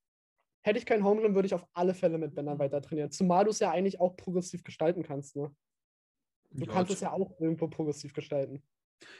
[0.63, 2.35] Hätte ich keinen Home Gym, würde ich auf alle Fälle mit.
[2.35, 3.11] Bändern weiter trainieren.
[3.11, 5.35] Zumal du es ja eigentlich auch progressiv gestalten kannst.
[5.35, 5.53] Ne?
[6.51, 8.63] Du kannst es ja auch irgendwo progressiv gestalten.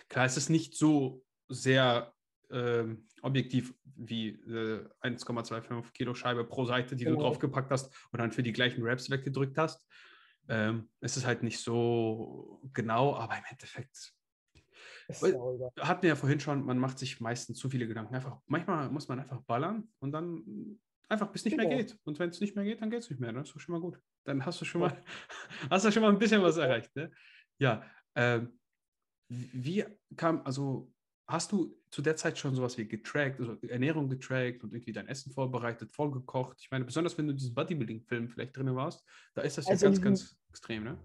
[0.07, 2.13] Klar, es ist nicht so sehr
[2.51, 7.23] ähm, objektiv wie äh, 1,25 Kilo Scheibe pro Seite, die du Genau.
[7.23, 9.85] draufgepackt hast und dann für die gleichen Raps weggedrückt hast.
[10.47, 14.13] Ähm, es ist halt nicht so genau, aber im Endeffekt
[15.07, 15.23] Ist
[15.79, 18.15] hatten wir ja vorhin schon, man macht sich meistens zu viele Gedanken.
[18.15, 21.77] Einfach, manchmal muss man einfach ballern und dann einfach bis nicht mehr Genau.
[21.77, 21.97] geht.
[22.03, 23.31] Und wenn es nicht mehr geht, dann geht es nicht mehr.
[23.33, 23.99] Das ist doch schon mal gut.
[24.23, 24.87] Dann hast du schon Ja.
[24.87, 25.03] mal,
[25.69, 26.95] hast du schon mal ein bisschen was erreicht.
[26.95, 27.11] Ne?
[27.59, 27.83] Ja.
[28.15, 28.59] Ähm,
[29.29, 29.85] wie
[30.17, 30.91] kam, also
[31.31, 35.07] hast du zu der Zeit schon sowas wie getrackt, also Ernährung getrackt und irgendwie dein
[35.07, 36.57] Essen vorbereitet, vorgekocht?
[36.61, 39.71] Ich meine, besonders wenn du in diesem Bodybuilding-Film vielleicht drin warst, da ist das ja
[39.71, 40.97] Also in ganz, ganz extrem, ne?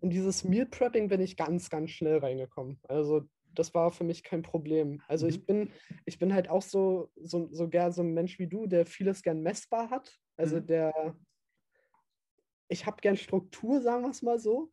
[0.00, 2.80] In dieses Meal Prepping bin ich ganz, ganz schnell reingekommen.
[2.88, 5.02] Also das war für mich kein Problem.
[5.08, 5.30] Also Mhm.
[5.30, 5.70] ich bin,
[6.06, 9.22] ich bin halt auch so, so, so gern so ein Mensch wie du, der vieles
[9.22, 10.16] gern messbar hat.
[10.36, 10.66] Also Mhm.
[10.66, 11.16] der,
[12.68, 14.70] ich habe gern Struktur, sagen wir es mal so.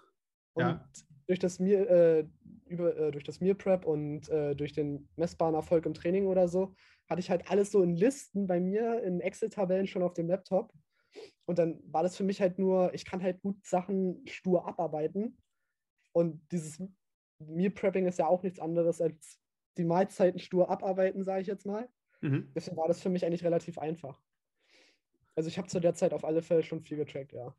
[0.54, 0.90] Und Ja.
[1.28, 2.28] durch das Meal, äh,
[2.66, 6.48] über, äh, durch das Meal Prep und äh, durch den messbaren Erfolg im Training oder
[6.48, 6.76] so,
[7.10, 10.74] hatte ich halt alles so in Listen bei mir, in Excel-Tabellen schon auf dem Laptop.
[11.46, 15.38] Und dann war das für mich halt nur, ich kann halt gut Sachen stur abarbeiten.
[16.12, 16.82] Und dieses
[17.40, 19.40] Meal Prepping ist ja auch nichts anderes als
[19.78, 21.90] die Mahlzeiten stur abarbeiten, sage ich jetzt mal.
[22.22, 22.52] Mhm.
[22.56, 24.22] Deswegen war das für mich eigentlich relativ einfach.
[25.36, 27.54] Also ich habe zu der Zeit auf alle Fälle schon viel getrackt, ja.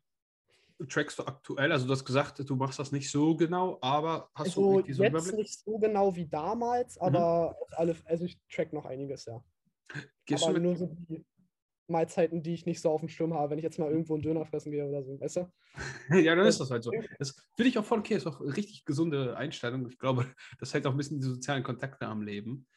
[0.89, 1.71] Trackst du aktuell?
[1.71, 4.93] Also du hast gesagt, du machst das nicht so genau, aber hast du Also irgendwie
[4.93, 5.35] so jetzt Überblick?
[5.35, 7.01] nicht so genau wie damals, Mhm.
[7.01, 9.43] aber auf alle, also ich track noch einiges, ja.
[10.25, 11.25] Gehst aber du nur so die
[11.87, 14.21] Mahlzeiten, die ich nicht so auf dem Schirm habe, wenn ich jetzt mal irgendwo einen
[14.21, 15.51] Döner fressen gehe oder so, weißt du?
[16.25, 16.91] ja, dann ist das halt so.
[17.17, 19.87] Das finde ich auch voll okay, ist auch eine richtig gesunde Einstellung.
[19.89, 20.27] Ich glaube,
[20.59, 22.67] das hält auch ein bisschen die sozialen Kontakte am Leben.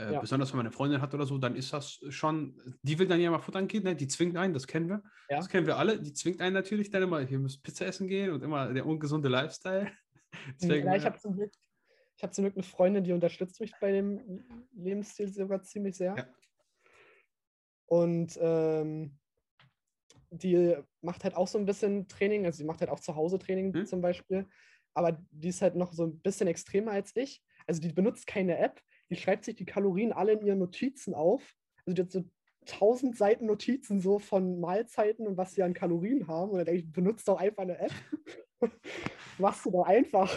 [0.00, 0.20] Äh, Ja.
[0.20, 3.20] Besonders wenn man eine Freundin hat oder so, dann ist das schon, die will dann
[3.20, 3.94] ja mal futtern gehen, ne?
[3.94, 5.02] die zwingt einen, das kennen wir.
[5.28, 5.36] Ja.
[5.36, 8.30] Das kennen wir alle, die zwingt einen natürlich dann immer, hier müsst Pizza essen gehen
[8.32, 9.90] und immer der ungesunde Lifestyle.
[10.60, 11.52] Deswegen, ja, ich äh, habe zum Glück,
[12.16, 16.14] ich habe zum Glück eine Freundin, die unterstützt mich bei dem Lebensstil sogar ziemlich sehr.
[16.16, 16.26] Ja.
[17.86, 19.18] Und ähm,
[20.30, 23.38] die macht halt auch so ein bisschen Training, also sie macht halt auch zu Hause
[23.38, 23.86] Training Mhm.
[23.86, 24.48] zum Beispiel,
[24.94, 27.42] aber die ist halt noch so ein bisschen extremer als ich.
[27.66, 31.54] Also die benutzt keine App, die schreibt sich die Kalorien alle in ihren Notizen auf.
[31.84, 32.24] Also die hat so
[32.66, 36.50] tausend Seiten Notizen so von Mahlzeiten und was sie an Kalorien haben.
[36.50, 37.92] Und dann denke ich, benutzt doch einfach eine App.
[39.38, 40.30] Machst du doch einfach.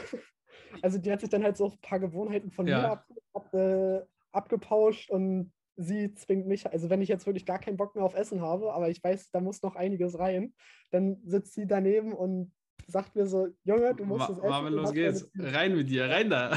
[0.82, 2.80] Also die hat sich dann halt so ein paar Gewohnheiten von Ja.
[2.80, 7.60] mir ab, ab, äh, abgepauscht und sie zwingt mich, also wenn ich jetzt wirklich gar
[7.60, 10.54] keinen Bock mehr auf Essen habe, aber ich weiß, da muss noch einiges rein,
[10.92, 12.52] dann sitzt sie daneben und
[12.94, 14.38] sagt mir so, Junge, du musst Ma das.
[14.38, 15.30] Marvin, los geht's.
[15.38, 16.52] Rein mit dir, rein da.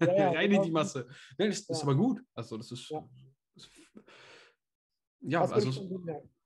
[0.00, 0.64] ja, rein in genau.
[0.64, 1.08] die Masse.
[1.38, 1.88] Nein, das, das ist Ja.
[1.88, 2.20] aber gut.
[2.34, 2.90] Also, das ist.
[2.90, 3.08] Ja.
[5.22, 5.70] Ja, Das also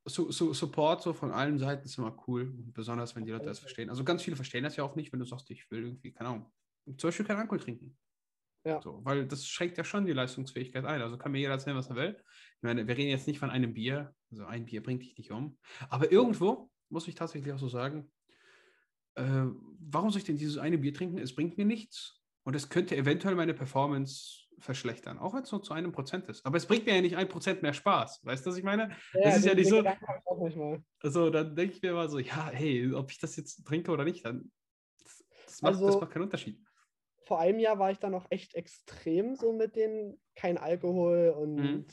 [0.06, 2.52] so, so, Support so von allen Seiten ist immer cool.
[2.72, 3.88] Besonders, wenn die Leute das verstehen.
[3.88, 6.30] Also ganz viele verstehen das ja auch nicht, wenn du sagst, ich will irgendwie, keine
[6.30, 6.52] Ahnung,
[6.98, 7.96] zum Beispiel keinen Alkohol trinken.
[8.66, 8.80] Ja.
[8.82, 11.02] So, weil das schränkt ja schon die Leistungsfähigkeit ein.
[11.02, 12.16] Also kann mir jeder erzählen, was er will.
[12.18, 14.14] Ich meine, wir reden jetzt nicht von einem Bier.
[14.30, 15.58] Also ein Bier bringt dich nicht um.
[15.88, 18.10] Aber irgendwo muss ich tatsächlich auch so sagen,
[19.16, 19.22] äh,
[19.80, 21.18] warum soll ich denn dieses eine Bier trinken?
[21.18, 22.20] Es bringt mir nichts.
[22.46, 26.44] Und es könnte eventuell meine Performance verschlechtern, auch wenn es nur zu einem Prozent ist.
[26.44, 28.20] Aber es bringt mir ja nicht ein Prozent mehr Spaß.
[28.22, 28.94] Weißt du, was ich meine?
[29.14, 30.84] das ist ja nicht so- manchmal.
[31.00, 34.04] Also dann denke ich mir mal so, ja, hey, ob ich das jetzt trinke oder
[34.04, 34.50] nicht, dann
[35.02, 36.60] das, das, macht, das Also- macht keinen Unterschied.
[37.26, 41.54] Vor einem Jahr war ich dann noch echt extrem so mit den kein Alkohol und
[41.54, 41.86] Mhm.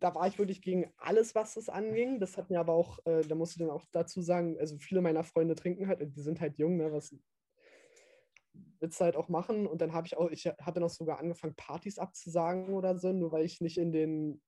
[0.00, 2.20] Da war ich wirklich gegen alles, was das anging.
[2.20, 5.02] Das hat mir aber auch, äh, da musst du dann auch dazu sagen, also viele
[5.02, 7.14] meiner Freunde trinken halt, die sind halt jung, ne, was
[8.80, 9.66] willst du halt auch machen.
[9.66, 13.30] Und dann habe ich auch, ich hatte noch sogar angefangen, Partys abzusagen oder so, nur
[13.30, 14.42] weil ich nicht in den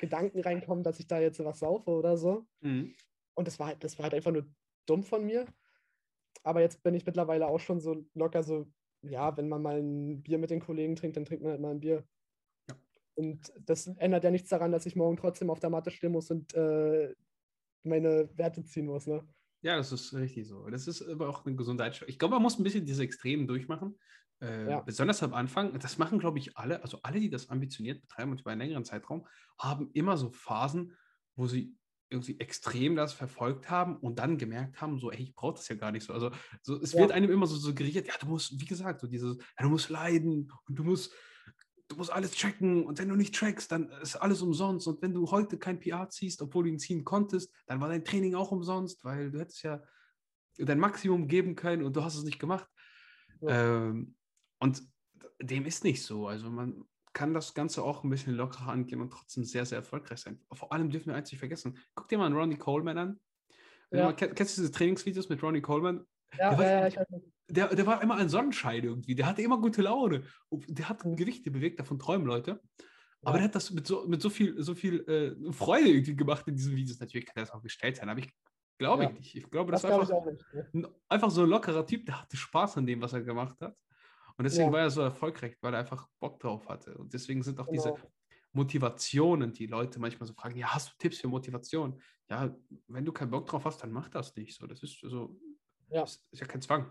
[0.00, 2.46] Gedanken reinkomme, dass ich da jetzt was saufe oder so.
[2.60, 2.94] Mhm.
[3.34, 4.46] Und das war halt, das war halt einfach nur
[4.86, 5.46] dumm von mir.
[6.44, 8.70] Aber jetzt bin ich mittlerweile auch schon so locker so,
[9.02, 11.72] ja, wenn man mal ein Bier mit den Kollegen trinkt, dann trinkt man halt mal
[11.72, 12.06] ein Bier.
[13.14, 16.30] Und das ändert ja nichts daran, dass ich morgen trotzdem auf der Matte stehen muss
[16.30, 17.14] und äh,
[17.84, 19.26] meine Werte ziehen muss, ne?
[19.62, 20.68] Ja, das ist richtig so.
[20.68, 22.10] Das ist aber auch eine gesunde Einstellung.
[22.10, 23.98] Ich glaube, man muss ein bisschen diese Extremen durchmachen.
[24.42, 24.80] Äh, Ja.
[24.80, 25.78] Besonders am Anfang.
[25.78, 26.82] Das machen, glaube ich, alle.
[26.82, 29.26] Also alle, die das ambitioniert betreiben und über einen längeren Zeitraum,
[29.58, 30.96] haben immer so Phasen,
[31.36, 31.76] wo sie
[32.10, 35.76] irgendwie extrem das verfolgt haben und dann gemerkt haben, so, ey, ich brauche das ja
[35.76, 36.12] gar nicht so.
[36.12, 36.30] Also
[36.62, 37.00] so, es Ja.
[37.00, 39.88] wird einem immer so suggeriert, ja, du musst, wie gesagt, so dieses, ja, du musst
[39.88, 41.14] leiden und du musst,
[41.88, 45.12] du musst alles tracken und wenn du nicht trackst, dann ist alles umsonst und wenn
[45.12, 48.50] du heute kein PR ziehst, obwohl du ihn ziehen konntest, dann war dein Training auch
[48.50, 49.82] umsonst, weil du hättest ja
[50.56, 52.68] dein Maximum geben können und du hast es nicht gemacht.
[53.40, 53.88] Ja.
[53.88, 54.14] Ähm,
[54.60, 54.82] und
[55.40, 56.26] dem ist nicht so.
[56.26, 60.20] Also man kann das Ganze auch ein bisschen lockerer angehen und trotzdem sehr, sehr erfolgreich
[60.20, 60.40] sein.
[60.52, 61.78] Vor allem dürfen wir eins nicht vergessen.
[61.94, 63.20] Guck dir mal einen Ronnie Coleman an.
[63.90, 64.12] Ja.
[64.12, 66.04] Kennst du diese Trainingsvideos mit Ronnie Coleman?
[66.38, 67.04] Ja, der, war, ja.
[67.48, 69.14] Der, der war immer ein Sonnenschein irgendwie.
[69.14, 70.24] Der hatte immer gute Laune.
[70.50, 71.16] Der hat mhm.
[71.16, 72.60] Gewichte bewegt, davon träumen Leute.
[73.22, 76.46] Aber der hat das mit so, mit so viel, so viel äh, Freude irgendwie gemacht
[76.46, 77.00] in diesen Videos.
[77.00, 78.30] Natürlich kann das auch gestellt sein, aber ich
[78.78, 79.10] glaube ja.
[79.10, 79.34] ich nicht.
[79.36, 80.94] Ich glaube, das, das war einfach, nicht, ne?
[81.08, 83.74] einfach so ein lockerer Typ, der hatte Spaß an dem, was er gemacht hat.
[84.36, 84.72] Und deswegen ja.
[84.72, 86.96] war er so erfolgreich, weil er einfach Bock drauf hatte.
[86.98, 87.82] Und deswegen sind auch genau.
[87.82, 88.08] diese
[88.52, 92.00] Motivationen, die Leute manchmal so fragen: Ja, hast du Tipps für Motivation?
[92.28, 92.54] Ja,
[92.88, 94.58] wenn du keinen Bock drauf hast, dann mach das nicht.
[94.58, 95.38] So, das ist so,
[95.88, 96.04] ja.
[96.04, 96.90] Ist, ist ja kein Zwang.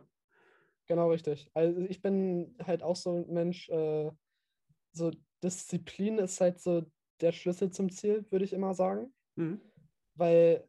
[0.88, 1.50] Genau, richtig.
[1.54, 4.12] Also ich bin halt auch so ein Mensch, äh,
[4.92, 6.86] so Disziplin ist halt so
[7.22, 9.14] der Schlüssel zum Ziel, würde ich immer sagen.
[9.36, 9.62] Mhm.
[10.16, 10.68] Weil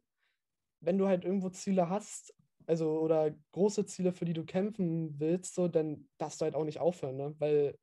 [0.79, 2.33] wenn du halt irgendwo Ziele hast,
[2.67, 6.63] also oder große Ziele, für die du kämpfen willst, so, dann darfst du halt auch
[6.63, 7.35] nicht aufhören, ne?
[7.39, 7.77] Weil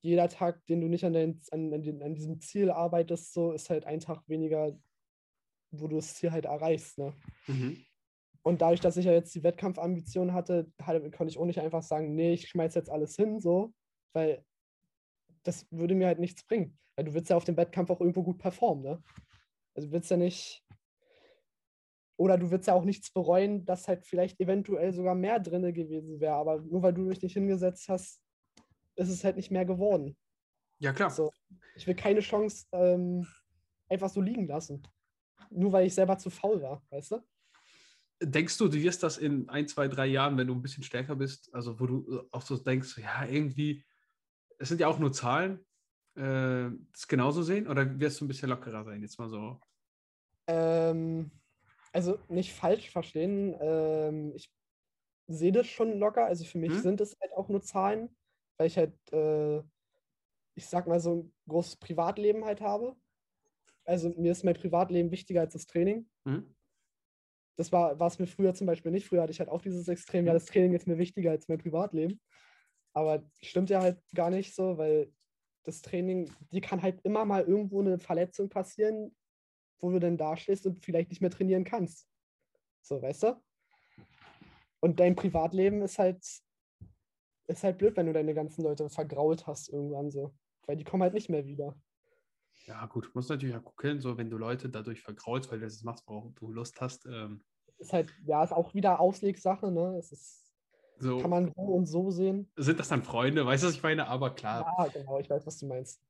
[0.00, 3.68] jeder Tag, den du nicht an, dein, an, an, an diesem Ziel arbeitest, so ist
[3.68, 4.78] halt ein Tag weniger,
[5.70, 7.14] wo du das Ziel halt erreichst, ne?
[7.46, 7.84] Mhm.
[8.48, 12.14] Und dadurch, dass ich ja jetzt die Wettkampfambition hatte, konnte ich auch nicht einfach sagen,
[12.14, 13.74] nee, ich schmeiß jetzt alles hin, so,
[14.14, 14.42] weil
[15.42, 16.78] das würde mir halt nichts bringen.
[16.96, 19.02] Weil du willst ja auf dem Wettkampf auch irgendwo gut performen, ne?
[19.74, 20.64] Also du willst ja nicht.
[22.16, 26.18] Oder du willst ja auch nichts bereuen, dass halt vielleicht eventuell sogar mehr drin gewesen
[26.18, 26.36] wäre.
[26.36, 28.22] Aber nur weil du dich nicht hingesetzt hast,
[28.96, 30.16] ist es halt nicht mehr geworden.
[30.78, 31.10] Ja, klar.
[31.10, 31.34] So,
[31.76, 33.26] ich will keine Chance ähm,
[33.90, 34.82] einfach so liegen lassen.
[35.50, 37.22] Nur weil ich selber zu faul war, weißt du?
[38.20, 41.16] Denkst du, du wirst das in ein, zwei, drei Jahren, wenn du ein bisschen stärker
[41.16, 43.84] bist, also wo du auch so denkst, ja, irgendwie
[44.58, 45.64] es sind ja auch nur Zahlen,
[46.16, 49.60] äh, das genauso sehen oder wirst du ein bisschen lockerer sein, jetzt mal so?
[50.48, 51.30] Ähm,
[51.92, 54.50] also nicht falsch verstehen, ähm, ich
[55.28, 56.82] sehe das schon locker, also für mich hm?
[56.82, 58.16] sind es halt auch nur Zahlen,
[58.56, 59.58] weil ich halt, äh,
[60.54, 62.96] ich sag mal, so ein großes Privatleben halt habe.
[63.84, 66.08] Also mir ist mein Privatleben wichtiger als das Training.
[66.26, 66.54] Hm?
[67.58, 69.06] Das war es mir früher zum Beispiel nicht.
[69.06, 70.36] Früher hatte ich halt auch dieses Extrem, ja, hm?
[70.36, 72.20] das Training ist mir wichtiger als mein Privatleben.
[72.94, 75.12] Aber stimmt ja halt gar nicht so, weil
[75.64, 79.14] das Training, die kann halt immer mal irgendwo eine Verletzung passieren,
[79.80, 82.08] wo du dann da stehst und vielleicht nicht mehr trainieren kannst.
[82.80, 83.42] So, weißt du?
[84.80, 86.24] Und dein Privatleben ist halt,
[87.48, 90.32] ist halt blöd, wenn du deine ganzen Leute vergrault hast irgendwann so.
[90.66, 91.76] Weil die kommen halt nicht mehr wieder.
[92.68, 95.82] Ja, gut, muss natürlich auch gucken, so wenn du Leute dadurch vergraulst, weil du das
[95.84, 97.06] machst, worauf du Lust hast.
[97.06, 97.42] Ähm.
[97.78, 99.96] Ist halt, ja, ist auch wieder Auslegsache, ne?
[99.98, 100.52] Es ist
[100.98, 102.52] so, Kann man so und so sehen.
[102.56, 103.46] Sind das dann Freunde?
[103.46, 104.06] Weißt du, was ich meine?
[104.06, 104.74] Aber klar.
[104.78, 106.02] Ja, genau, ich weiß, was du meinst.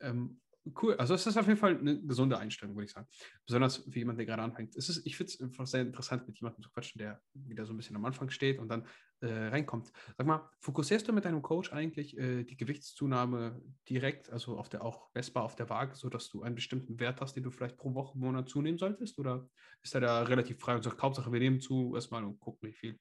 [0.00, 0.40] Ähm,
[0.82, 0.94] cool.
[0.96, 3.06] Also, es ist auf jeden Fall eine gesunde Einstellung, würde ich sagen.
[3.46, 4.76] Besonders für jemanden, der gerade anfängt.
[4.76, 7.72] Es ist, ich finde es einfach sehr interessant, mit jemandem zu quatschen, der wieder so
[7.72, 8.86] ein bisschen am Anfang steht und dann
[9.20, 9.92] äh, reinkommt.
[10.16, 14.84] Sag mal, fokussierst du mit deinem Coach eigentlich äh, die Gewichtszunahme direkt, also auf der
[14.84, 17.94] auch messbar auf der Waage, sodass du einen bestimmten Wert hast, den du vielleicht pro
[17.94, 19.18] Woche, Monat zunehmen solltest?
[19.18, 19.48] Oder
[19.82, 22.74] ist er da relativ frei und sagt, Hauptsache, wir nehmen zu erstmal und gucken, wie
[22.74, 22.98] viel?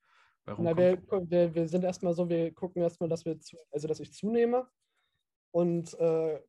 [0.58, 4.00] Na, wir, wir, wir, sind erstmal so, wir gucken erstmal, dass wir zu, also dass
[4.00, 4.68] ich zunehme.
[5.52, 6.40] Und äh,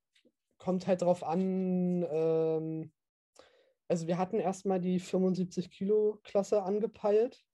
[0.67, 2.91] kommt halt darauf an, ähm,
[3.87, 7.45] also wir hatten erstmal die 75 Kilo Klasse angepeilt,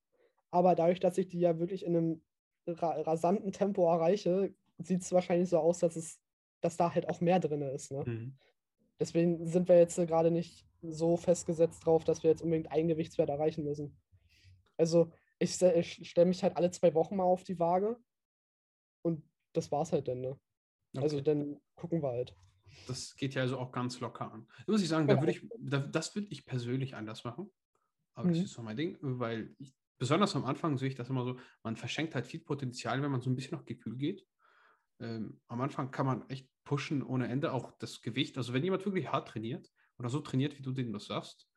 [0.51, 2.22] aber dadurch, dass ich die ja wirklich in einem
[2.66, 6.22] ra rasanten Tempo erreiche, sieht es wahrscheinlich so aus, dass es,
[6.62, 7.92] dass da halt auch mehr drin ist.
[7.92, 8.03] Ne?
[8.07, 8.38] Mhm.
[8.98, 13.29] Deswegen sind wir jetzt gerade nicht so festgesetzt drauf, dass wir jetzt unbedingt einen Gewichtswert
[13.29, 13.94] erreichen müssen.
[14.79, 17.98] Also ich, ich stelle mich halt alle zwei Wochen mal auf die Waage
[19.03, 19.22] und
[19.53, 20.29] das war's halt dann, ne?
[20.29, 20.38] Also
[20.94, 21.03] okay.
[21.03, 22.35] Also dann gucken wir halt.
[22.87, 24.46] Das geht ja also auch ganz locker an.
[24.66, 27.50] Da muss ich sagen, da würde ich, da, das würde ich persönlich anders machen.
[28.14, 28.35] Aber mhm.
[28.35, 31.38] das ist so mein Ding, weil ich, besonders am Anfang sehe ich das immer so,
[31.62, 34.26] man verschenkt halt viel Potenzial, wenn man so ein bisschen auf Gefühl geht.
[35.00, 38.37] Ähm, am Anfang kann man echt pushen ohne Ende, auch das Gewicht.
[38.37, 41.49] Also wenn jemand wirklich hart trainiert oder so trainiert, wie du den das sagst,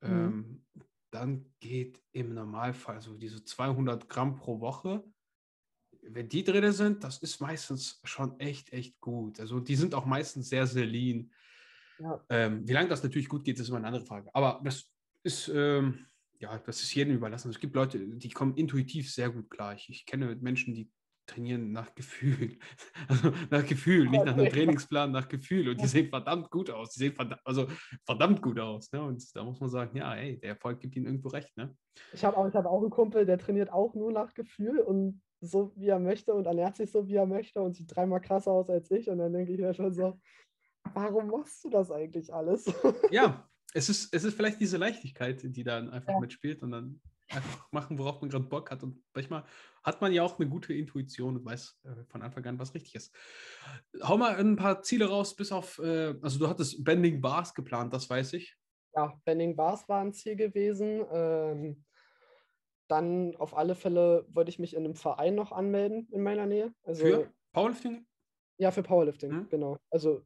[0.00, 0.10] mhm.
[0.10, 0.66] ähm,
[1.10, 5.04] dann geht im Normalfall so diese 200 Gramm pro Woche.
[6.08, 9.40] Wenn die drin sind, das ist meistens schon echt, echt gut.
[9.40, 11.30] Also die sind auch meistens sehr, sehr lean.
[11.98, 12.22] Ja.
[12.28, 14.30] Ähm, wie lange das natürlich gut geht, ist immer eine andere Frage.
[14.34, 14.90] Aber das
[15.22, 16.06] ist, ähm,
[16.38, 17.50] ja, das ist jedem überlassen.
[17.50, 19.74] Es gibt Leute, die kommen intuitiv sehr gut klar.
[19.74, 20.90] Ich, ich kenne Menschen, die
[21.26, 22.58] trainieren nach Gefühl.
[23.08, 25.68] Also nach Gefühl, nicht nach einem Trainingsplan, nach Gefühl.
[25.68, 26.92] Und die sehen verdammt gut aus.
[26.92, 27.66] Die sehen verdammt, also
[28.04, 28.90] verdammt gut aus.
[28.92, 29.02] Ne?
[29.02, 31.56] Und da muss man sagen, ja, ey, der Erfolg gibt ihnen irgendwo recht.
[31.56, 31.76] Ne?
[32.12, 35.72] Ich habe auch, hab auch einen Kumpel, der trainiert auch nur nach Gefühl und so,
[35.76, 38.70] wie er möchte und ernährt sich so, wie er möchte und sieht dreimal krasser aus
[38.70, 39.08] als ich.
[39.08, 40.18] Und dann denke ich mir schon so,
[40.94, 42.66] warum machst du das eigentlich alles?
[43.10, 46.20] Ja, es ist, es ist vielleicht diese Leichtigkeit, die dann einfach ja.
[46.20, 48.82] mitspielt und dann einfach machen, worauf man gerade Bock hat.
[48.82, 49.44] Und manchmal
[49.82, 52.94] hat man ja auch eine gute Intuition und weiß äh, von Anfang an, was richtig
[52.94, 53.14] ist.
[54.02, 57.92] Hau mal ein paar Ziele raus, bis auf, äh, also du hattest Bending Bars geplant,
[57.92, 58.56] das weiß ich.
[58.94, 61.04] Ja, Bending Bars war ein Ziel gewesen.
[61.10, 61.84] Ähm,
[62.88, 66.72] dann auf alle Fälle wollte ich mich in einem Verein noch anmelden in meiner Nähe.
[66.84, 68.06] Also, Für Powerlifting?
[68.58, 69.48] Ja, für Powerlifting, Mhm.
[69.48, 69.76] genau.
[69.90, 70.22] Also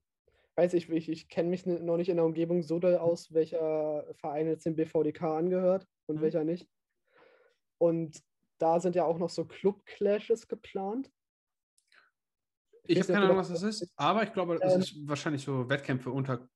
[0.57, 4.07] weiß ich, ich, ich kenne mich noch nicht in der Umgebung so doll aus, welcher
[4.15, 6.21] Verein jetzt dem BVDK angehört und Mhm.
[6.23, 6.69] welcher nicht.
[7.79, 8.23] Und
[8.59, 11.11] da sind ja auch noch so Club-Clashes geplant.
[12.85, 15.09] Ich weiß habe keine Ahnung, was das- das ist, aber ich glaube, es Ähm, ist
[15.09, 16.51] wahrscheinlich so Wettkämpfe untereinander.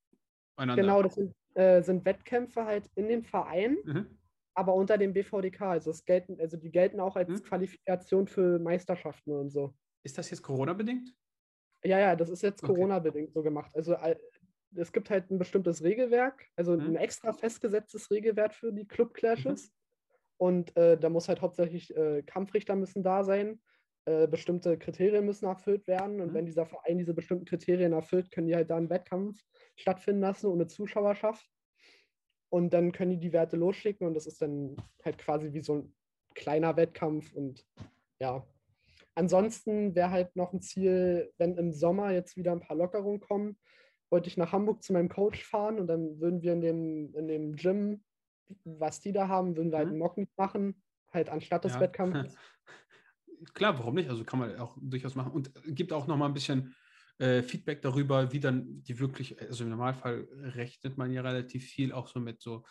[0.77, 4.19] Genau, das sind, äh, sind Wettkämpfe halt in den Vereinen, Mhm.
[4.55, 5.63] Aber unter dem BVDK.
[5.73, 7.43] Also, es gelten, also die gelten auch als Mhm.
[7.43, 9.75] Qualifikation für Meisterschaften und so.
[10.05, 11.15] Ist das jetzt Corona-bedingt?
[11.85, 12.73] Ja, ja, das ist jetzt Okay.
[12.73, 13.73] Corona-bedingt so gemacht.
[13.75, 14.21] Also all-
[14.77, 16.91] es gibt halt ein bestimmtes Regelwerk, also Mhm.
[16.91, 19.73] ein extra festgesetztes Regelwerk für die Club-Clashes.
[20.39, 23.63] Und äh, da muss halt hauptsächlich äh, Kampfrichter müssen da sein,
[24.07, 26.21] äh, bestimmte Kriterien müssen erfüllt werden.
[26.21, 26.35] Und Mhm.
[26.35, 29.41] wenn dieser Verein diese bestimmten Kriterien erfüllt, können die halt da einen Wettkampf
[29.77, 31.49] stattfinden lassen ohne Zuschauerschaft.
[32.55, 35.75] Und dann können die die Werte losschicken und das ist dann halt quasi wie so
[35.75, 35.95] ein
[36.37, 37.67] kleiner Wettkampf und
[38.21, 38.47] ja.
[39.17, 43.59] Ansonsten wäre halt noch ein Ziel, wenn im Sommer jetzt wieder ein paar Lockerungen kommen,
[44.09, 47.27] wollte ich nach Hamburg zu meinem Coach fahren und dann würden wir in dem, in
[47.27, 48.05] dem Gym,
[48.63, 49.95] was die da haben, würden wir halt Mhm.
[49.95, 50.81] einen Mockmeet machen,
[51.13, 51.81] halt anstatt des Ja.
[51.81, 52.37] Wettkampfs.
[53.55, 54.09] Klar, warum nicht?
[54.09, 55.33] Also kann man auch durchaus machen.
[55.33, 56.73] Und gibt auch noch mal ein bisschen
[57.19, 61.93] äh, Feedback darüber, wie dann die wirklich, also im Normalfall rechnet man ja relativ viel
[61.93, 62.65] auch so mit so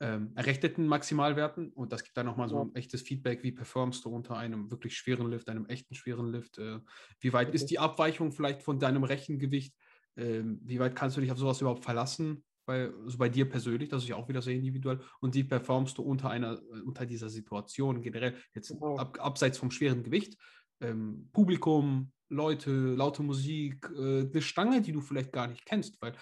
[0.00, 1.72] ähm, errechneten Maximalwerten.
[1.72, 4.96] Und das gibt dann nochmal so ein echtes Feedback, wie performst du unter einem wirklich
[4.96, 6.80] schweren Lift, einem echten schweren Lift, äh,
[7.20, 7.68] wie weit ist Richtig.
[7.68, 9.74] die Abweichung vielleicht von deinem Rechengewicht,
[10.16, 13.88] ähm, wie weit kannst du dich auf sowas überhaupt verlassen, bei, also bei dir persönlich,
[13.88, 15.00] das ist ja auch wieder sehr individuell.
[15.20, 18.96] Und wie performst du unter einer, äh, unter dieser Situation generell, jetzt Genau.
[18.96, 20.36] ab, abseits vom schweren Gewicht,
[20.80, 26.14] ähm, Publikum, Leute, laute Musik, äh, eine Stange, die du vielleicht gar nicht kennst, weil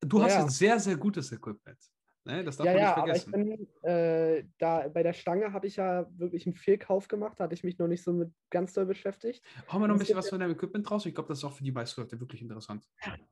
[0.00, 0.40] du Ja, hast ja.
[0.42, 1.78] jetzt sehr, sehr gutes Equipment.
[2.26, 2.42] Ne?
[2.42, 3.68] Das darf Ja, man ja, nicht aber ich vergessen.
[3.82, 7.54] bin äh, da bei der Stange habe ich ja wirklich einen Fehlkauf gemacht, da hatte
[7.54, 9.44] ich mich noch nicht so mit ganz doll beschäftigt.
[9.70, 11.06] Hau mal noch ein bisschen was von deinem Equipment raus.
[11.06, 12.84] Ich glaube, das ist auch für die meisten Leute wirklich interessant.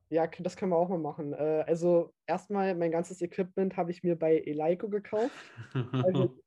[0.09, 1.33] Ja, das können wir auch mal machen.
[1.33, 5.35] Äh, also erstmal, mein ganzes Equipment habe ich mir bei Eleiko gekauft.
[6.05, 6.37] Also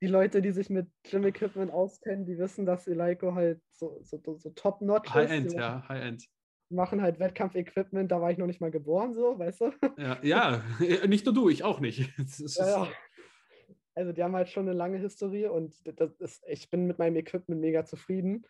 [0.00, 4.50] die Leute, die sich mit Gym-Equipment auskennen, die wissen, dass Eleiko halt so, so, so,
[4.50, 5.14] top-notch ist.
[5.14, 6.24] High-End, ja, High-End.
[6.68, 9.72] machen halt Wettkampf-Equipment, da war ich noch nicht mal geboren, so, weißt du?
[9.96, 10.62] Ja, ja,
[11.08, 12.12] nicht nur du, ich auch nicht.
[12.56, 12.92] Ja, ja.
[13.94, 17.16] Also die haben halt schon eine lange Historie und das ist, ich bin mit meinem
[17.16, 18.46] Equipment mega zufrieden.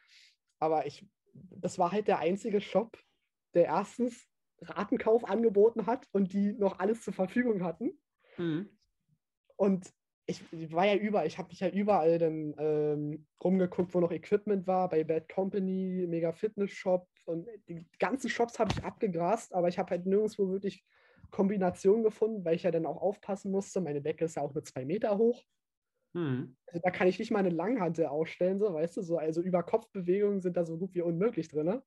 [0.58, 2.98] Aber ich, das war halt der einzige Shop,
[3.54, 4.28] der erstens
[4.60, 7.98] Ratenkauf angeboten hat und die noch alles zur Verfügung hatten.
[8.36, 8.68] Mhm.
[9.56, 9.90] Und
[10.28, 14.12] ich, ich war ja überall, ich habe mich ja überall dann ähm, rumgeguckt, wo noch
[14.12, 19.54] Equipment war, bei Bad Company, Mega Fitness Shop und die ganzen Shops habe ich abgegrast,
[19.54, 20.84] aber ich habe halt nirgendwo wirklich
[21.30, 23.80] Kombinationen gefunden, weil ich ja dann auch aufpassen musste.
[23.80, 25.42] Meine Decke ist ja auch nur zwei Meter hoch.
[26.12, 26.56] Mhm.
[26.66, 29.62] Also da kann ich nicht mal eine Langhantel ausstellen, so, weißt du, so, also über
[29.62, 31.80] Kopfbewegungen sind da so gut wie unmöglich drin.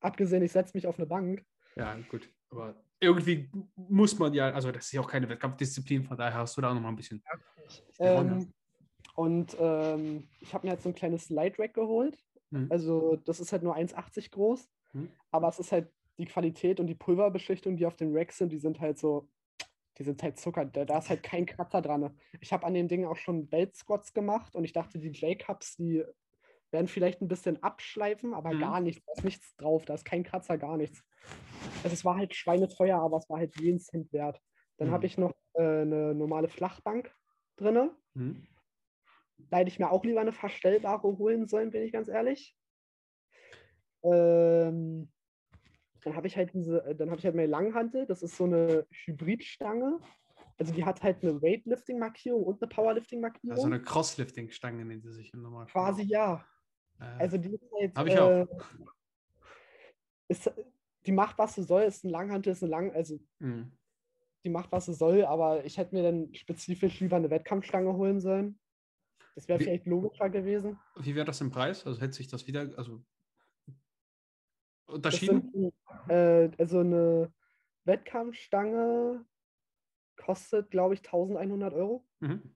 [0.00, 1.44] Abgesehen, ich setze mich auf eine Bank.
[1.76, 2.30] Ja, gut.
[2.50, 6.56] Aber irgendwie muss man ja, also das ist ja auch keine Wettkampfdisziplin, von daher hast
[6.56, 7.22] du da noch mal ein bisschen.
[7.98, 8.52] Ähm,
[9.14, 12.18] und ähm, ich habe mir jetzt so ein kleines Light Rack geholt.
[12.50, 12.66] Mhm.
[12.70, 15.08] Also das ist halt nur 1,80 groß, Mhm.
[15.30, 15.88] aber es ist halt
[16.18, 19.28] die Qualität und die Pulverbeschichtung, die auf den Racks sind, die sind halt so,
[19.98, 20.64] die sind halt Zucker.
[20.64, 22.18] Da, da ist halt kein Kratzer dran.
[22.40, 25.76] Ich habe an den Dingen auch schon Belt Squats gemacht und ich dachte, die J-Cups,
[25.76, 26.04] die
[26.72, 28.60] werden vielleicht ein bisschen abschleifen, aber Mhm.
[28.60, 29.04] gar nichts.
[29.06, 31.02] Da ist nichts drauf, da ist kein Kratzer, gar nichts.
[31.82, 34.40] Also es war halt schweineteuer, aber es war halt jeden Cent wert.
[34.76, 34.92] Dann Mhm.
[34.92, 37.14] habe ich noch äh, eine normale Flachbank
[37.56, 37.90] drin.
[38.14, 38.46] Mhm.
[39.38, 42.56] Da hätte ich mir auch lieber eine verstellbare holen sollen, bin ich ganz ehrlich.
[44.02, 45.10] Ähm,
[46.02, 48.86] dann habe ich halt diese, dann habe ich halt meine Langhantel, das ist so eine
[49.04, 49.98] Hybridstange.
[50.58, 53.52] Also die hat halt eine Weightlifting-Markierung und eine Powerlifting-Markierung.
[53.56, 55.72] Also eine Crosslifting-Stange nennt sie sich im Normalfall.
[55.84, 56.44] Quasi ja.
[57.00, 58.30] Äh, Also die ist halt, Hab ich auch.
[58.30, 58.46] äh,
[60.28, 60.50] ist,
[61.06, 63.72] die macht, was sie soll, ist ein Langhantel, ist eine Lang, also mhm.
[64.44, 68.20] die macht, was sie soll, aber ich hätte mir dann spezifisch lieber eine Wettkampfstange holen
[68.20, 68.58] sollen.
[69.34, 70.78] Das wäre vielleicht logischer gewesen.
[70.96, 71.86] Wie wäre das im Preis?
[71.86, 73.02] Also hätte sich das wieder, also
[74.86, 75.50] unterschieden?
[75.52, 75.74] sind,
[76.10, 77.32] äh, also eine
[77.84, 79.24] Wettkampfstange
[80.16, 82.06] kostet, glaube ich, 1100 Euro.
[82.20, 82.54] Mhm.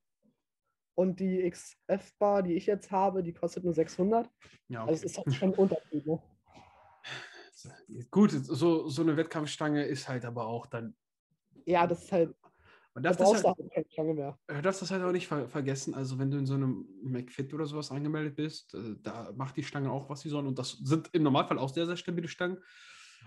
[0.94, 4.30] Und die XF-Bar, die ich jetzt habe, die kostet nur 600.
[4.68, 5.06] Ja, Also es okay.
[5.06, 6.06] ist halt schon ein Unterschied.
[6.06, 6.22] Ne?
[8.10, 10.94] Gut, so, so eine Wettkampfstange ist halt aber auch dann
[11.66, 12.34] Ja, das ist halt,
[12.94, 15.48] Man Da darf das, brauchst du halt, halt du darfst das halt auch nicht ver
[15.48, 15.94] vergessen.
[15.94, 19.64] Also, wenn du in so einem McFit oder sowas angemeldet bist, äh, da macht die
[19.64, 20.46] Stange auch, was sie sollen.
[20.46, 22.58] Und das sind im Normalfall auch sehr, sehr stabile Stangen.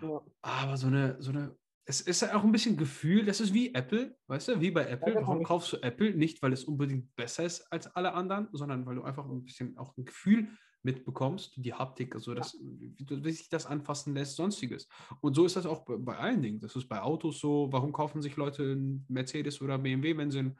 [0.01, 0.21] Ja.
[0.41, 1.57] Aber so eine, so eine,
[1.89, 4.85] es ist ja auch ein bisschen Gefühl, das ist wie Apple, weißt du, wie bei
[4.87, 5.13] Apple.
[5.13, 5.27] genau.
[5.27, 6.13] Warum kaufst du Apple?
[6.13, 9.77] Nicht, weil es unbedingt besser ist als alle anderen, sondern weil du einfach ein bisschen
[9.77, 10.49] auch ein Gefühl
[10.83, 14.87] mitbekommst, die Haptik, also das, wie, du- wie sich das anfassen lässt, sonstiges.
[15.21, 16.59] Und so ist das auch bei, bei allen Dingen.
[16.59, 20.39] Das ist bei Autos so, warum kaufen sich Leute einen Mercedes oder BMW, wenn sie
[20.39, 20.59] ein,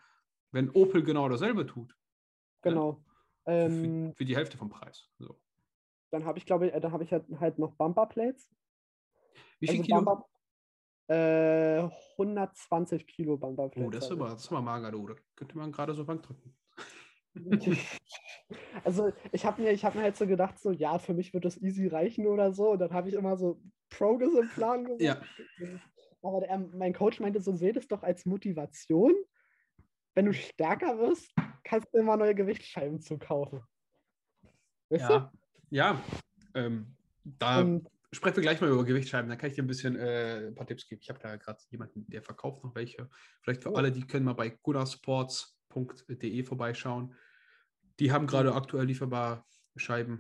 [0.51, 1.93] wenn Opel genau dasselbe tut?
[2.61, 3.03] Genau.
[3.43, 5.09] Für, Ähm, für die Hälfte vom Preis.
[5.19, 5.41] So.
[6.09, 8.49] dann habe ich, glaube ich, äh, dann habe ich halt, halt noch Bumperplates.
[9.59, 10.01] Wie viel Also Kilo?
[10.05, 10.25] Bumper,
[11.07, 11.87] äh,
[12.17, 13.87] 120 Kilo Bumperplates.
[13.87, 15.07] oh, das ist aber, das ist aber mager, du.
[15.07, 16.55] Das könnte man gerade so Bank drücken.
[17.33, 17.97] ich.
[18.85, 21.43] Also ich habe mir, ich hab mir halt so gedacht, so ja, für mich wird
[21.43, 22.71] das easy reichen oder so.
[22.71, 25.01] Und dann habe ich immer so Progress im Plan gemacht.
[25.01, 25.21] Ja.
[26.21, 29.13] Aber der, mein Coach meinte so, seht es doch als Motivation.
[30.15, 31.33] Wenn du stärker wirst,
[31.65, 33.61] kannst du immer neue Gewichtsscheiben zukaufen.
[34.89, 35.31] Weißt Ja,
[35.69, 36.01] ja.
[36.55, 37.67] Ähm, da du?
[37.67, 39.29] Und sprechen wir gleich mal über Gewichtsscheiben.
[39.29, 41.01] Da kann ich dir ein bisschen äh, ein paar Tipps geben.
[41.01, 43.09] Ich habe da gerade jemanden, der verkauft noch welche.
[43.41, 43.75] Vielleicht für Oh.
[43.75, 47.13] alle, die können mal bei gunasports.de vorbeischauen.
[47.99, 49.45] Die haben gerade aktuell lieferbar
[49.75, 50.11] Scheiben.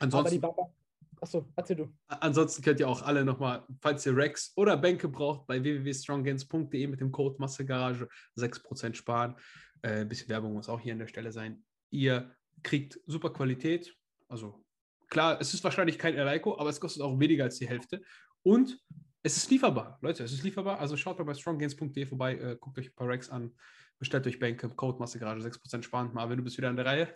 [0.00, 0.12] Mhm.
[0.14, 0.74] aber die Ansonsten.
[1.20, 1.92] Achso, erzähl du.
[2.06, 7.00] ansonsten könnt ihr auch alle nochmal, falls ihr Rex oder Bänke braucht, bei www.stronggains.de mit
[7.00, 9.34] dem Code Massegarage 6% sparen.
[9.82, 11.64] Äh, ein bisschen Werbung muss auch hier an der Stelle sein.
[11.90, 12.32] Ihr
[12.62, 13.96] kriegt super Qualität.
[14.28, 14.64] Also
[15.08, 18.02] klar, es ist wahrscheinlich kein Eleiko, aber es kostet auch weniger als die Hälfte.
[18.42, 18.78] Und
[19.22, 19.98] es ist lieferbar.
[20.00, 20.78] Leute, es ist lieferbar.
[20.78, 23.54] Also schaut mal bei stronggains.de vorbei, äh, guckt euch ein paar Rex an,
[23.98, 26.10] bestellt euch Bänke, Code Massegarage 6% sparen.
[26.12, 27.08] Marvin, du bist wieder an der Reihe.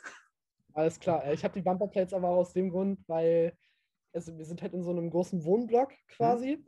[0.74, 1.24] Alles klar.
[1.24, 3.56] Äh, Ich habe die Bumperplates aber aus dem Grund, weil
[4.12, 6.64] es, wir sind halt in so einem großen Wohnblock quasi.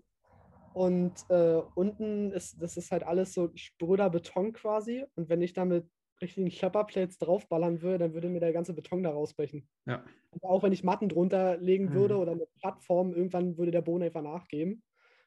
[0.72, 5.04] Und äh, unten ist, das ist halt alles so spröder Beton quasi.
[5.14, 5.64] Und wenn ich da
[6.20, 9.68] richtigen Schlepperplates draufballern würde, dann würde mir der ganze Beton da rausbrechen.
[9.86, 10.04] Ja.
[10.30, 12.20] Und auch wenn ich Matten drunter legen würde Mhm.
[12.20, 14.82] oder eine Plattform, irgendwann würde der Boden einfach nachgeben.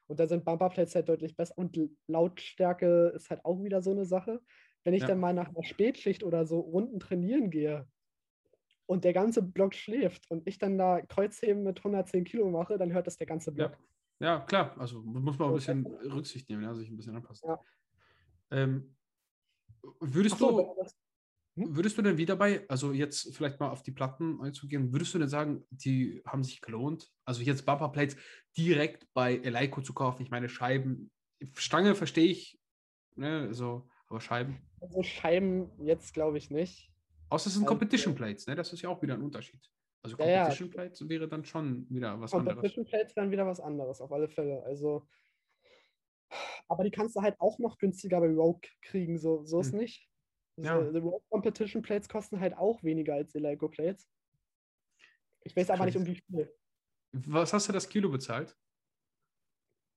[0.06, 1.54] Und da sind Bumperplates halt deutlich besser.
[1.58, 4.40] Und Lautstärke ist halt auch wieder so eine Sache.
[4.84, 5.08] Wenn ich Ja.
[5.08, 7.88] dann mal nach einer Spätschicht oder so Runden trainieren gehe
[8.86, 12.92] und der ganze Block schläft und ich dann da Kreuzheben mit 110 Kilo mache, dann
[12.92, 13.78] hört das der ganze Block.
[14.20, 14.74] Ja, klar.
[14.78, 17.48] Also muss man ein So, bisschen Rücksicht nehmen, ja, sich ein bisschen anpassen.
[17.48, 17.60] Ja.
[18.50, 18.96] Ähm,
[20.00, 20.96] würdest, so, du, das-
[21.56, 25.18] würdest du denn wieder bei, also jetzt vielleicht mal auf die Platten einzugehen, würdest du
[25.18, 27.10] denn sagen, die haben sich gelohnt?
[27.24, 28.16] Also jetzt Bumperplates
[28.56, 30.22] direkt bei Eleiko zu kaufen?
[30.22, 31.10] Ich meine, Scheiben,
[31.54, 32.58] Stange verstehe ich,
[33.16, 34.58] ne, so, aber Scheiben.
[34.80, 36.92] Also Scheiben jetzt glaube ich nicht.
[37.30, 38.54] Außer es sind Also- Competition Plates, ne?
[38.54, 39.60] Das ist ja auch wieder ein Unterschied.
[40.02, 40.38] Also Ja, ja.
[40.44, 42.54] Competition Plates wäre dann schon wieder was anderes.
[42.56, 44.62] Competition Plates wären wieder was anderes, auf alle Fälle.
[44.64, 45.06] Also,
[46.68, 49.78] aber die kannst du halt auch noch günstiger bei Rogue kriegen, so, so ist Hm.
[49.80, 50.08] nicht.
[50.56, 50.80] Ja.
[50.80, 54.08] Die Rogue Competition Plates kosten halt auch weniger als die Lego Plates.
[55.44, 56.52] Ich weiß aber nicht um wie viel.
[57.12, 58.56] Was hast du das Kilo bezahlt?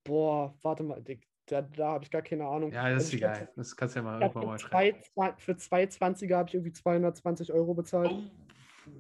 [0.06, 1.04] Boah, warte mal,
[1.48, 2.72] da, da habe ich gar keine Ahnung.
[2.72, 3.52] Ja, das Also ist egal.
[3.56, 5.02] Das kannst du ja mal irgendwann mal schreiben.
[5.14, 8.12] zwei, für zwei 20er habe ich irgendwie 220 Euro bezahlt.
[8.12, 8.92] Oh.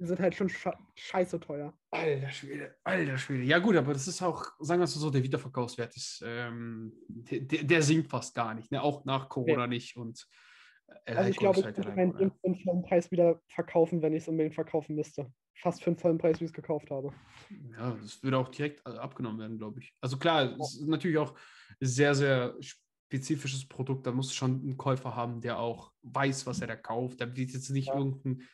[0.00, 1.74] Die sind halt schon sche scheiße teuer.
[1.90, 3.44] Alter Schwede, alter Schwede.
[3.44, 7.64] Ja gut, aber das ist auch, sagen wir es so, der Wiederverkaufswert ist, ähm, der,
[7.64, 8.82] der, sinkt fast gar nicht, ne?
[8.82, 9.98] auch nach Corona nicht.
[9.98, 10.26] Und
[11.04, 12.32] äh, Also ich glaube, ich halt könnte Eleiko, meinen ne?
[12.42, 15.30] Ding für vollen Preis wieder verkaufen, wenn ich es unbedingt verkaufen müsste.
[15.56, 17.12] Fast für einen vollen Preis, wie ich es gekauft habe.
[17.72, 19.94] Ja, das würde auch direkt äh, abgenommen werden, glaube ich.
[20.00, 21.34] Also klar, es ist natürlich auch
[21.78, 24.06] sehr, sehr spezifisches Produkt.
[24.06, 27.20] Da muss schon einen Käufer haben, der auch weiß, was er da kauft.
[27.20, 27.98] Da wird jetzt nicht Ja.
[27.98, 28.48] irgendein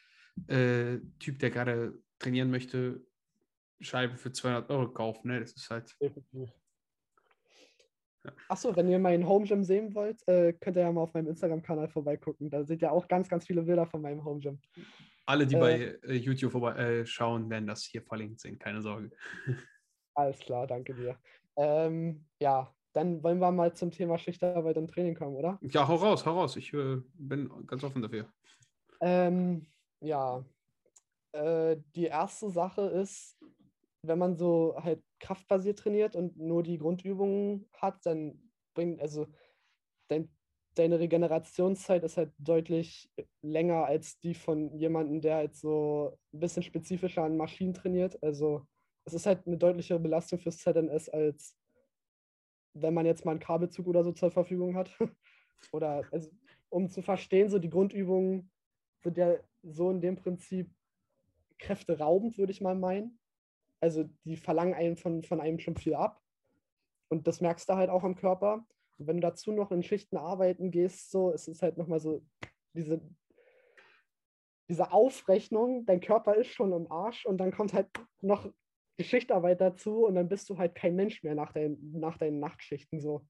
[0.48, 3.04] äh, Typ, der gerade trainieren möchte,
[3.80, 5.28] Scheibe für 200 Euro kaufen.
[5.28, 5.40] Ne?
[5.40, 6.50] Das ist halt, Definitiv.
[8.24, 8.32] Ja.
[8.48, 11.28] Achso, wenn ihr meinen Home Gym sehen wollt, äh, könnt ihr ja mal auf meinem
[11.28, 12.50] Instagram-Kanal vorbeigucken.
[12.50, 14.58] Da seht ihr auch ganz, ganz viele Bilder von meinem Home Gym.
[15.26, 15.60] alle, die Äh.
[15.60, 18.58] bei äh, YouTube äh, schauen, werden das hier verlinkt sehen.
[18.58, 19.10] Keine Sorge.
[20.14, 21.18] Alles klar, danke dir.
[21.56, 25.58] Ähm, ja, dann wollen wir mal zum Thema Schichtarbeit im Training kommen, oder?
[25.62, 26.56] Ja, hau raus, hau raus.
[26.56, 28.32] Ich äh, bin ganz offen dafür.
[29.00, 29.66] Ähm,
[30.00, 30.44] ja,
[31.32, 33.36] äh, die erste Sache ist,
[34.02, 38.40] wenn man so halt kraftbasiert trainiert und nur die Grundübungen hat, dann
[38.74, 39.26] bringt, also
[40.08, 40.30] dein,
[40.74, 43.10] deine Regenerationszeit ist halt deutlich
[43.42, 48.22] länger als die von jemandem, der halt so ein bisschen spezifischer an Maschinen trainiert.
[48.22, 48.66] Also
[49.04, 51.56] es ist halt eine deutlichere Belastung fürs ZNS, als
[52.74, 54.90] wenn man jetzt mal einen Kabelzug oder so zur Verfügung hat.
[55.72, 56.30] oder also,
[56.68, 58.50] um zu verstehen, so die Grundübungen
[59.02, 59.36] sind ja
[59.72, 60.70] so in dem Prinzip
[61.58, 63.18] kräfteraubend, würde ich mal meinen.
[63.80, 66.20] Also die verlangen einem von, von einem schon viel ab.
[67.08, 68.66] Und das merkst du halt auch am Körper.
[68.98, 72.24] Und wenn du dazu noch in Schichten arbeiten gehst, so, es ist halt nochmal so
[72.72, 73.00] diese,
[74.68, 77.88] diese Aufrechnung, dein Körper ist schon im Arsch und dann kommt halt
[78.20, 78.50] noch
[78.98, 82.40] die Schichtarbeit dazu und dann bist du halt kein Mensch mehr nach, dein, nach deinen
[82.40, 83.26] Nachtschichten so.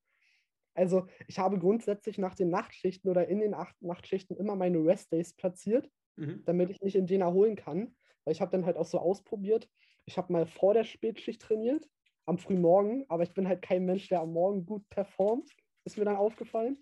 [0.74, 5.34] Also ich habe grundsätzlich nach den Nachtschichten oder in den acht Nachtschichten immer meine Restdays
[5.34, 6.42] platziert, mhm.
[6.44, 7.94] damit ich mich in den erholen kann.
[8.24, 9.68] Weil ich habe dann halt auch so ausprobiert.
[10.04, 11.88] Ich habe mal vor der Spätschicht trainiert,
[12.26, 15.50] am Frühmorgen, aber ich bin halt kein Mensch, der am Morgen gut performt.
[15.84, 16.78] Ist mir dann aufgefallen.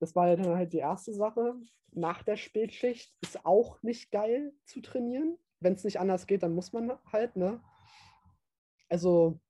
[0.00, 1.54] Das war dann halt die erste Sache.
[1.92, 5.38] Nach der Spätschicht ist auch nicht geil zu trainieren.
[5.60, 7.60] Wenn es nicht anders geht, dann muss man halt, ne?
[8.88, 9.40] Also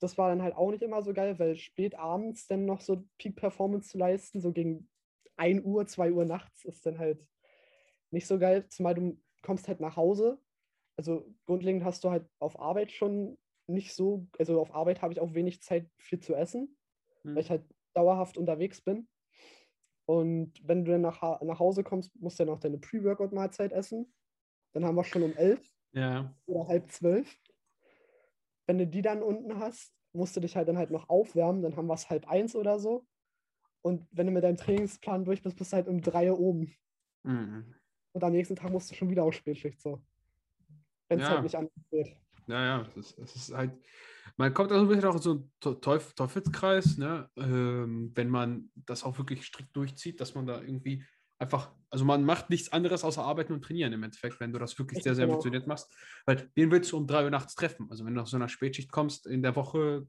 [0.00, 3.04] das war dann halt auch nicht immer so geil, weil spät abends dann noch so
[3.18, 4.88] Peak-Performance zu leisten, so gegen
[5.36, 7.26] 1 Uhr, 2 Uhr nachts, ist dann halt
[8.14, 10.38] nicht so geil, zumal du kommst halt nach Hause.
[10.96, 13.36] Also grundlegend hast du halt auf Arbeit schon
[13.66, 16.76] nicht so, also auf Arbeit habe ich auch wenig Zeit viel zu essen,
[17.22, 17.34] mhm.
[17.34, 19.08] weil ich halt dauerhaft unterwegs bin.
[20.06, 24.12] Und wenn du dann nach, nach Hause kommst, musst du dann auch deine Pre-Workout-Mahlzeit essen.
[24.72, 26.34] Dann haben wir schon um elf ja.
[26.46, 27.40] oder halb zwölf.
[28.66, 31.76] Wenn du die dann unten hast, musst du dich halt dann halt noch aufwärmen, dann
[31.76, 33.06] haben wir es halb eins oder so.
[33.82, 36.74] Und wenn du mit deinem Trainingsplan durch bist, bist du halt um drei Uhr oben.
[37.22, 37.74] Mhm.
[38.14, 40.00] Und am nächsten Tag musst du schon wieder auf Spätschicht so.
[41.08, 41.34] Wenn es ja.
[41.34, 42.16] halt nicht anders geht.
[42.46, 43.72] Ja, ja, es ist, es ist, halt,
[44.36, 45.30] man kommt also ein bisschen auch in so
[45.64, 47.28] einen Teuf Teufelskreis, ne?
[47.36, 51.04] Ähm, wenn man das auch wirklich strikt durchzieht, dass man da irgendwie
[51.38, 54.78] einfach, also man macht nichts anderes außer arbeiten und trainieren im Endeffekt, wenn du das
[54.78, 55.34] wirklich sehr, sehr genau.
[55.34, 55.92] ambitioniert machst.
[56.26, 57.88] Weil den willst du um drei Uhr nachts treffen.
[57.90, 60.06] Also wenn du nach so einer Spätschicht kommst in der Woche,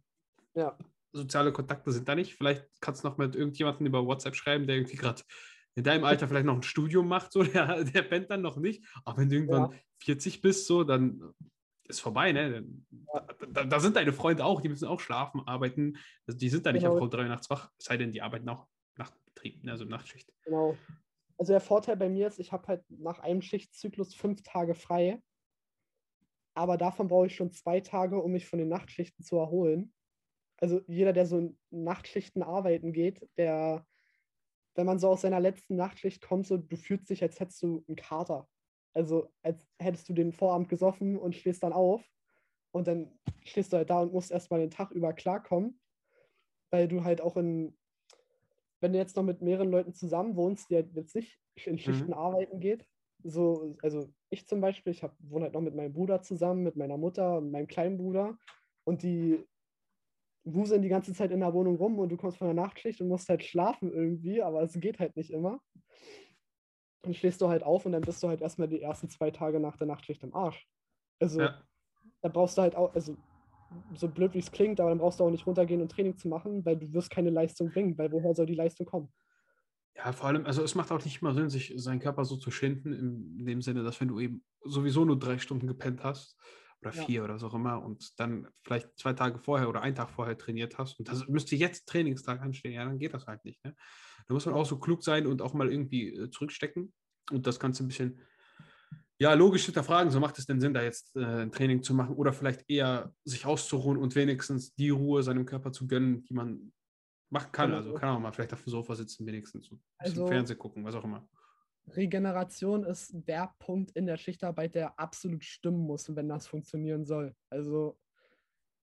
[0.53, 0.77] ja.
[1.13, 2.35] soziale Kontakte sind da nicht.
[2.35, 5.23] Vielleicht kannst du noch mit irgendjemandem über WhatsApp schreiben, der irgendwie gerade
[5.75, 8.83] in deinem Alter vielleicht noch ein Studium macht, so, der, der pennt dann noch nicht.
[9.03, 9.77] Aber wenn du irgendwann ja.
[10.03, 11.33] 40 bist, so, dann
[11.87, 12.65] ist vorbei, ne?
[13.13, 15.97] Da, da, da, sind deine Freunde auch, die müssen auch schlafen, arbeiten.
[16.25, 16.93] Also die sind da nicht genau.
[16.93, 18.67] einfach um drei nachts wach, es sei denn, die arbeiten auch
[18.97, 19.71] Nachtbetrieb, ne?
[19.71, 20.31] also Nachtschicht.
[20.45, 20.77] Genau.
[21.37, 25.21] Also der Vorteil bei mir ist, ich habe halt nach einem Schichtzyklus fünf Tage frei.
[26.57, 29.93] Aber davon brauche ich schon zwei Tage, um mich von den Nachtschichten zu erholen.
[30.57, 33.85] Also jeder, der so in Nachtschichten arbeiten geht, der,
[34.75, 37.83] wenn man so aus seiner letzten Nachtschicht kommt, so du fühlst dich, als hättest du
[37.87, 38.47] einen Kater.
[38.93, 42.03] Also als hättest du den Vorabend gesoffen und stehst dann auf.
[42.71, 45.79] Und dann stehst du halt da und musst erstmal den Tag über klarkommen,
[46.71, 47.77] weil du halt auch in
[48.81, 52.07] wenn du jetzt noch mit mehreren Leuten zusammen wohnst, die halt jetzt nicht in Schichten
[52.07, 52.13] mhm.
[52.13, 52.85] arbeiten geht,
[53.23, 56.75] so, also ich zum Beispiel, ich hab, wohne halt noch mit meinem Bruder zusammen, mit
[56.75, 58.37] meiner Mutter und meinem kleinen Bruder
[58.83, 59.43] und die
[60.45, 63.07] wuseln die ganze Zeit in der Wohnung rum und du kommst von der Nachtschicht und
[63.07, 65.59] musst halt schlafen irgendwie, aber es geht halt nicht immer.
[67.01, 69.59] Dann stehst du halt auf und dann bist du halt erstmal die ersten zwei Tage
[69.59, 70.67] nach der Nachtschicht im Arsch.
[71.19, 71.61] Also ja.
[72.21, 73.17] da brauchst du halt auch, also
[73.95, 76.27] so blöd wie es klingt, aber dann brauchst du auch nicht runtergehen und Training zu
[76.27, 79.11] machen, weil du wirst keine Leistung bringen, weil woher soll die Leistung kommen?
[79.95, 82.51] Ja, vor allem, also es macht auch nicht immer Sinn, sich seinen Körper so zu
[82.51, 86.37] schinden, in dem Sinne, dass wenn du eben sowieso nur drei Stunden gepennt hast
[86.81, 87.23] oder vier ja.
[87.23, 90.77] oder so auch immer und dann vielleicht zwei Tage vorher oder einen Tag vorher trainiert
[90.77, 93.63] hast und das müsste jetzt Trainingstag anstehen, ja, dann geht das halt nicht.
[93.63, 93.75] Ne?
[94.27, 96.93] Da muss man auch so klug sein und auch mal irgendwie äh, zurückstecken
[97.31, 98.19] und das Ganze ein bisschen
[99.17, 102.15] ja, logisch hinterfragen, so macht es denn Sinn, da jetzt äh, ein Training zu machen
[102.15, 106.73] oder vielleicht eher sich auszuruhen und wenigstens die Ruhe seinem Körper zu gönnen, die man
[107.29, 107.69] machen kann.
[107.69, 107.77] Genau.
[107.77, 110.83] Also kann auch mal vielleicht auf dem Sofa sitzen, wenigstens ein bisschen also, Fernsehen gucken,
[110.83, 111.27] was auch immer.
[111.87, 117.35] Regeneration ist der Punkt in der Schichtarbeit, der absolut stimmen muss, wenn das funktionieren soll.
[117.49, 117.99] Also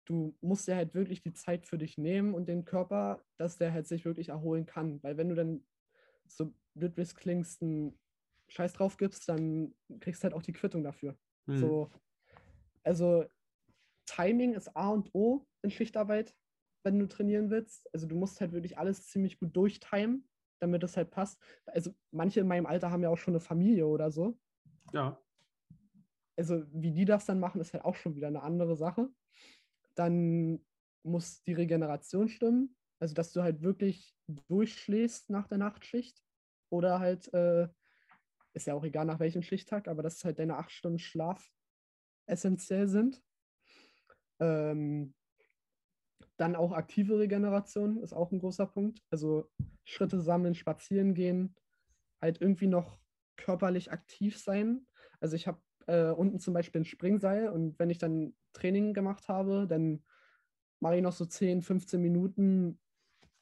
[0.05, 3.71] du musst dir halt wirklich die Zeit für dich nehmen und den Körper, dass der
[3.71, 5.01] halt sich wirklich erholen kann.
[5.03, 5.65] Weil wenn du dann
[6.27, 7.97] so blöd wie es klingst, ein
[8.49, 11.17] Scheiß drauf gibst, dann kriegst du halt auch die Quittung dafür.
[11.45, 11.57] Mhm.
[11.57, 11.91] So,
[12.83, 13.25] also
[14.05, 16.35] Timing ist A und O in Schichtarbeit,
[16.83, 17.89] wenn du trainieren willst.
[17.93, 20.27] Also du musst halt wirklich alles ziemlich gut durchtimen,
[20.61, 21.41] damit es halt passt.
[21.65, 24.39] Also manche in meinem Alter haben ja auch schon eine Familie oder so.
[24.93, 25.19] Ja.
[26.37, 29.09] Also wie die das dann machen, ist halt auch schon wieder eine andere Sache.
[29.95, 30.63] Dann
[31.03, 32.75] muss die Regeneration stimmen.
[32.99, 36.23] Also dass du halt wirklich durchschläfst nach der Nachtschicht
[36.69, 37.67] oder halt äh,
[38.53, 41.51] ist ja auch egal nach welchem Schichttag, aber dass halt deine acht Stunden Schlaf
[42.27, 43.23] essentiell sind.
[44.39, 45.15] Ähm,
[46.41, 49.03] dann auch aktive Regeneration ist auch ein großer Punkt.
[49.11, 49.47] Also
[49.85, 51.55] Schritte sammeln, spazieren gehen,
[52.19, 52.97] halt irgendwie noch
[53.37, 54.87] körperlich aktiv sein.
[55.19, 59.27] Also ich habe äh, unten zum Beispiel ein Springseil und wenn ich dann Training gemacht
[59.27, 60.03] habe, dann
[60.79, 62.79] mache ich noch so 10, 15 Minuten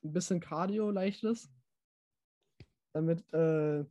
[0.04, 1.50] ein bisschen Cardio, leichtes,
[2.92, 3.86] damit äh,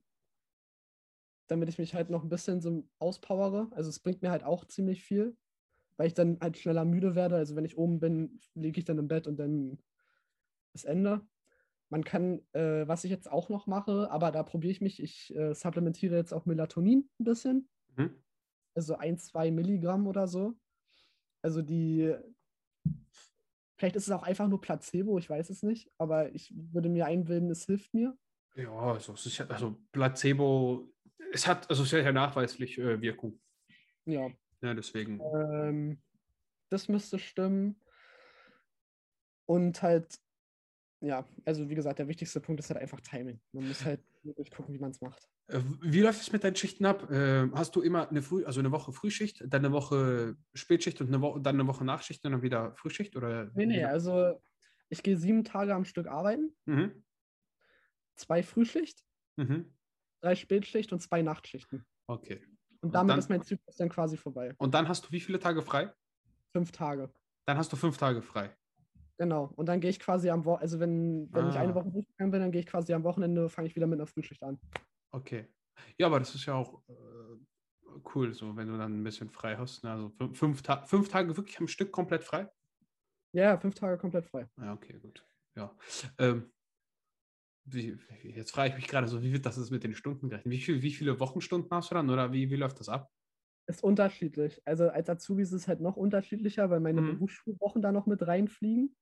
[1.47, 3.69] damit ich mich halt noch ein bisschen so auspowere.
[3.71, 5.35] Also es bringt mir halt auch ziemlich viel,
[5.99, 7.37] weil ich dann halt schneller müde werde.
[7.37, 9.79] Also wenn ich oben bin, liege ich dann im Bett und dann
[10.73, 11.21] bis Ende.
[11.91, 15.35] Man kann, äh, was ich jetzt auch noch mache, aber da probiere ich mich, ich
[15.35, 17.69] äh, supplementiere jetzt auch Melatonin ein bisschen.
[17.97, 18.15] Mhm.
[18.75, 20.55] Also ein, zwei Milligramm oder so.
[21.43, 22.15] Also die,
[23.77, 27.07] vielleicht ist es auch einfach nur Placebo, ich weiß es nicht, aber ich würde mir
[27.07, 28.17] einbilden, es hilft mir.
[28.55, 30.93] Ja, also, es ist ja, also Placebo,
[31.33, 33.41] es hat, also es hat ja nachweislich äh, Wirkung.
[34.05, 34.31] Ja.
[34.63, 35.21] Ja, deswegen.
[35.21, 35.99] Ähm,
[36.71, 37.81] das müsste stimmen.
[39.47, 40.19] Und halt,
[41.01, 43.41] ja, also wie gesagt, der wichtigste Punkt ist halt einfach Timing.
[43.53, 45.29] Man muss halt wirklich gucken, wie man es macht.
[45.47, 47.11] Äh, Wie läuft es mit deinen Schichten ab?
[47.11, 51.09] Äh, hast du immer eine Früh, also eine Woche Frühschicht, dann eine Woche Spätschicht und
[51.09, 53.17] eine Woche, dann eine Woche Nachschicht und dann wieder Frühschicht?
[53.17, 54.43] Oder Nee, nee, also
[54.91, 57.03] ich gehe sieben Tage am Stück arbeiten, Mhm.
[58.17, 59.03] zwei Frühschicht,
[59.37, 59.73] Mhm.
[60.21, 61.87] drei Spätschicht und zwei Nachtschichten.
[62.07, 62.43] Okay.
[62.81, 64.55] Und Und damit dann- ist mein Zyklus dann quasi vorbei.
[64.59, 65.93] Und dann hast du wie viele Tage frei?
[66.53, 67.13] Fünf Tage.
[67.47, 68.55] Dann hast du fünf Tage frei.
[69.19, 69.53] Genau.
[69.57, 71.61] Und dann gehe ich quasi am Wochenende, also wenn, wenn ich Ah.
[71.61, 74.07] eine Woche durchgegangen bin, dann gehe ich quasi am Wochenende, fange ich wieder mit einer
[74.07, 74.61] Frühschicht an.
[75.11, 75.49] Okay.
[75.97, 79.57] Ja, aber das ist ja auch äh, cool, so wenn du dann ein bisschen frei
[79.57, 79.83] hast.
[79.83, 79.91] Ne?
[79.91, 82.49] Also fünf, fünf, Ta fünf Tage wirklich am Stück komplett frei?
[83.33, 84.49] Ja, ja, fünf Tage komplett frei.
[84.57, 85.25] Ja, okay, gut.
[85.57, 85.75] Ja.
[86.19, 86.53] Ähm,
[87.73, 90.53] wie, jetzt frage ich mich gerade so, wie wird das jetzt mit den Stunden gerechnet?
[90.53, 93.11] Wie, viel, wie viele Wochenstunden hast du dann oder wie, wie läuft das ab?
[93.67, 94.61] Ist unterschiedlich.
[94.67, 97.03] Also als Azubi ist es halt noch unterschiedlicher, weil meine Mhm.
[97.03, 98.97] Berufsschulwochen da noch mit reinfliegen.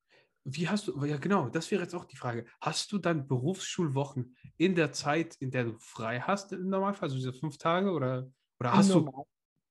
[0.44, 2.46] Wie hast du, ja genau, das wäre jetzt auch die Frage.
[2.60, 7.16] Hast du dann Berufsschulwochen in der Zeit, in der du frei hast im Normalfall, also
[7.16, 9.24] diese fünf Tage oder, oder hast du, Normal.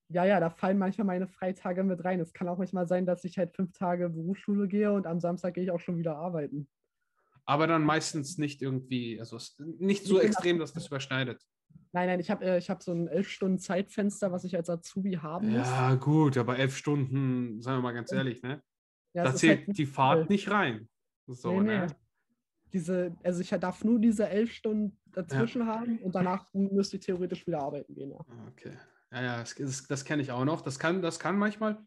[0.10, 2.20] Ja, ja, da fallen manchmal meine Freitage mit rein.
[2.22, 5.56] Es kann auch manchmal sein, dass ich halt fünf Tage Berufsschule gehe und am Samstag
[5.56, 6.70] gehe ich auch schon wieder arbeiten.
[7.46, 11.42] Aber dann meistens nicht irgendwie, also nicht so extrem, dass das überschneidet.
[11.92, 14.70] Nein, nein, ich habe äh, ich hab so ein elf Stunden Zeitfenster, was ich als
[14.70, 15.68] Azubi haben muss.
[15.68, 18.62] Ja, gut, aber elf Stunden, sagen wir mal ganz ehrlich, ne?
[19.14, 20.28] Ja, da zählt halt die Fahrt voll.
[20.28, 20.90] nicht rein.
[21.28, 21.78] So, Nee, nee.
[21.80, 21.88] ne?
[22.74, 27.48] Diese, also ich darf nur diese elf Stunden dazwischen haben und danach müsste ich theoretisch
[27.48, 28.12] wieder arbeiten gehen.
[28.12, 28.20] Ja.
[28.52, 28.74] Okay.
[29.14, 30.62] Ja, ja, das, das, das kenne ich auch noch.
[30.62, 31.78] Das kann, das kann manchmal,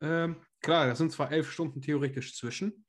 [0.00, 2.84] ähm, klar, das sind zwar elf Stunden theoretisch zwischen,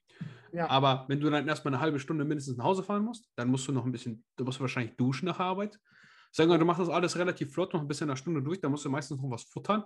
[0.54, 0.70] Ja.
[0.70, 3.68] aber wenn du dann erstmal eine halbe Stunde mindestens nach Hause fahren musst, dann musst
[3.68, 5.80] du noch ein bisschen, du musst wahrscheinlich duschen nach der Arbeit.
[6.32, 8.72] Sagen wir, du machst das alles relativ flott, noch ein bisschen eine Stunde durch, dann
[8.72, 9.84] musst du meistens noch was futtern.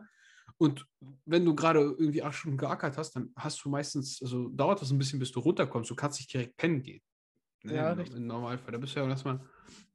[0.58, 0.86] Und
[1.26, 4.92] wenn du gerade irgendwie acht Stunden geackert hast, dann hast du meistens, also dauert das
[4.92, 5.90] ein bisschen, bis du runterkommst.
[5.90, 7.02] Du kannst nicht direkt pennen gehen.
[7.64, 8.16] Ne, Ja, im.
[8.16, 8.72] Im Normalfall.
[8.72, 9.42] Da bist du ja erstmal.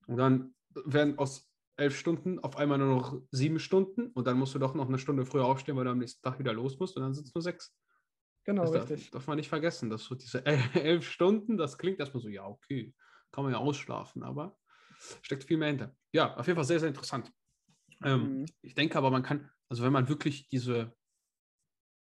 [0.07, 0.55] Und dann
[0.85, 4.75] werden aus elf Stunden auf einmal nur noch sieben Stunden und dann musst du doch
[4.75, 7.15] noch eine Stunde früher aufstehen, weil du am nächsten Tag wieder los musst und dann
[7.15, 7.75] sind es nur sechs.
[8.45, 9.11] Genau, Das darf, richtig.
[9.11, 12.47] darf man nicht vergessen, dass so diese el- elf Stunden, das klingt erstmal so, ja,
[12.47, 12.95] okay,
[13.31, 14.59] kann man ja ausschlafen, aber
[15.23, 15.97] steckt viel mehr hinter.
[16.13, 17.33] Ja, auf jeden Fall sehr, sehr interessant.
[18.05, 18.47] Ähm, Mhm.
[18.63, 20.95] Ich denke aber, man kann, also wenn man wirklich diese,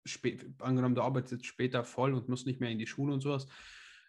[0.04, 3.46] spät, angenommen, du arbeitest später voll und musst nicht mehr in die Schule und sowas,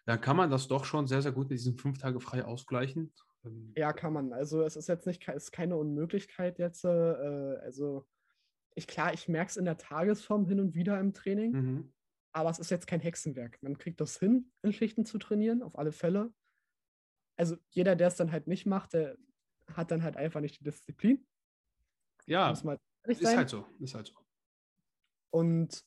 [0.06, 3.12] dann kann man das doch schon sehr, sehr gut mit diesen fünf Tage frei ausgleichen.
[3.44, 4.32] Ähm, Ja, kann man.
[4.32, 6.84] Also es ist jetzt nicht es ist keine Unmöglichkeit jetzt.
[6.84, 8.06] Äh, also
[8.74, 11.92] ich klar, ich merke es in der Tagesform hin und wieder im Training, mhm.
[12.34, 13.62] Aber es ist jetzt kein Hexenwerk.
[13.62, 16.34] Man kriegt das hin, in Schichten zu trainieren, auf alle Fälle.
[17.36, 19.16] Also jeder, der es dann halt nicht macht, der
[19.72, 21.26] hat dann halt einfach nicht die Disziplin.
[22.26, 24.14] Ja, ist halt so, ist halt so.
[25.30, 25.84] Und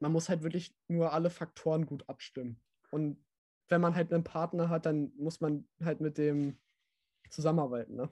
[0.00, 2.60] man muss halt wirklich nur alle Faktoren gut abstimmen.
[2.90, 3.24] Und
[3.68, 6.58] wenn man halt einen Partner hat, dann muss man halt mit dem
[7.30, 7.94] zusammenarbeiten.
[7.94, 8.10] Ne?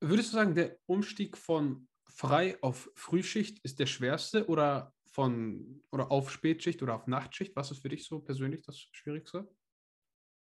[0.00, 6.12] Würdest du sagen, der Umstieg von frei auf Frühschicht ist der schwerste oder von oder
[6.12, 7.56] auf Spätschicht oder auf Nachtschicht?
[7.56, 9.48] Was ist für dich so persönlich das Schwierigste?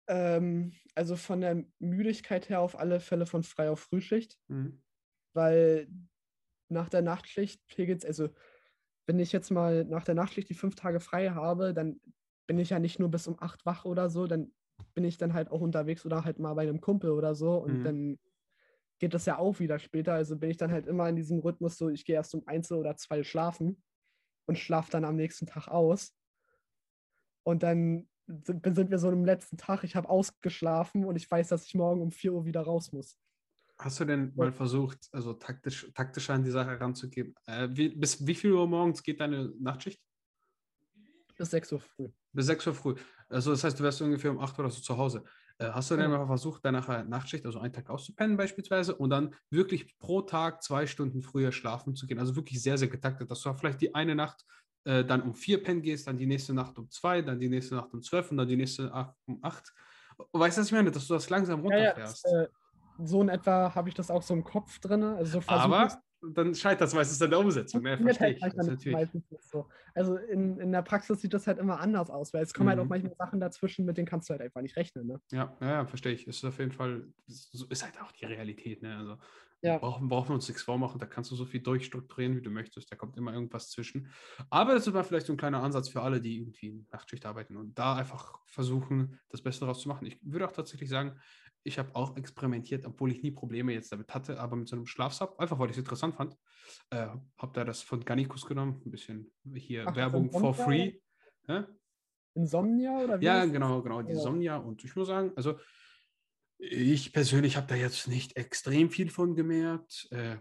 [0.08, 4.80] Ähm, also von der Müdigkeit her auf alle Fälle von frei auf Frühschicht, Mhm.
[5.34, 5.88] weil
[6.70, 8.30] nach der Nachtschicht pegelt also
[9.06, 12.00] wenn ich jetzt mal nach der Nachtschicht die fünf Tage frei habe, dann
[12.46, 14.52] bin ich ja nicht nur bis um acht wach oder so, dann
[14.94, 17.84] bin ich dann halt auch unterwegs oder halt mal bei einem Kumpel oder so und
[17.84, 17.86] Mhm.
[17.86, 18.18] dann
[18.98, 20.14] geht das ja auch wieder später.
[20.14, 22.70] Also bin ich dann halt immer in diesem Rhythmus so, ich gehe erst um eins
[22.72, 23.82] oder zwei schlafen
[24.47, 26.14] und schlafe dann am nächsten Tag aus.
[27.42, 31.66] Und dann sind, wir so im letzten Tag, ich habe ausgeschlafen und ich weiß, dass
[31.66, 33.16] ich morgen um 4 Uhr wieder raus muss.
[33.78, 37.34] Hast du denn mal versucht, also taktisch, taktischer an die Sache ranzugehen?
[37.47, 40.01] Äh, wie, bis wie viel Uhr morgens geht deine Nachtschicht?
[41.36, 42.09] Bis 6 Uhr früh.
[42.32, 42.94] Bis 6 Uhr früh.
[43.28, 45.24] Also das heißt, du wärst ungefähr um 8 Uhr oder so zu Hause.
[45.59, 49.11] Äh, hast du denn mal versucht, danach eine Nachtschicht, also einen Tag auszupennen beispielsweise und
[49.11, 52.18] dann wirklich pro Tag zwei Stunden früher schlafen zu gehen?
[52.18, 54.44] Also wirklich sehr, sehr getaktet, dass du vielleicht die eine Nacht
[54.84, 57.74] äh, dann um vier pennen gehst, dann die nächste Nacht um zwei, dann die nächste
[57.76, 59.72] Nacht um zwölf und dann die nächste Nacht um acht.
[60.32, 60.90] Weißt du, was ich meine?
[60.90, 62.24] Dass du das langsam Ja, ja, runterfährst.
[62.24, 62.48] das, äh,
[62.98, 65.02] so in etwa habe ich das auch so im Kopf drin.
[65.02, 66.02] Also so Aber.
[66.22, 67.82] Dann scheitert es meistens an der Umsetzung.
[67.82, 67.98] Ne?
[67.98, 68.92] Verstehe halt ich.
[68.92, 69.68] meistens so.
[69.94, 72.70] Also in, in der Praxis sieht das halt immer anders aus, weil es kommen mhm.
[72.70, 72.90] halt auch mhm.
[72.90, 75.06] manchmal Sachen dazwischen, mit denen kannst du halt einfach nicht rechnen.
[75.06, 75.20] Ne?
[75.30, 76.26] Ja, ja, verstehe ich.
[76.26, 78.82] Ist auf jeden Fall, ist halt auch die Realität.
[78.82, 78.96] Ne?
[78.96, 79.18] Also
[79.62, 79.78] ja.
[79.78, 82.90] brauchen, brauchen wir uns nichts vormachen, da kannst du so viel durchstrukturieren, wie du möchtest.
[82.90, 84.10] Da kommt immer irgendwas zwischen.
[84.50, 87.56] Aber das ist mal vielleicht so ein kleiner Ansatz für alle, die irgendwie Nachtschicht arbeiten
[87.56, 90.06] und da einfach versuchen, das Beste daraus zu machen.
[90.06, 91.18] Ich würde auch tatsächlich sagen,
[91.66, 94.86] ich habe auch experimentiert, obwohl ich nie Probleme jetzt damit hatte, aber mit so einem
[94.86, 96.36] Schlafsub, einfach weil ich es interessant fand.
[96.90, 97.08] Äh,
[97.38, 101.00] habe da das von Garnicus genommen, ein bisschen hier Ach, Werbung for free.
[101.48, 101.66] Ja?
[102.34, 103.24] Insomnia oder wie?
[103.24, 104.56] Ja, genau, genau, die Insomnia.
[104.56, 105.58] Und ich muss sagen, also
[106.58, 110.08] ich persönlich habe da jetzt nicht extrem viel von gemerkt.
[110.10, 110.36] Äh,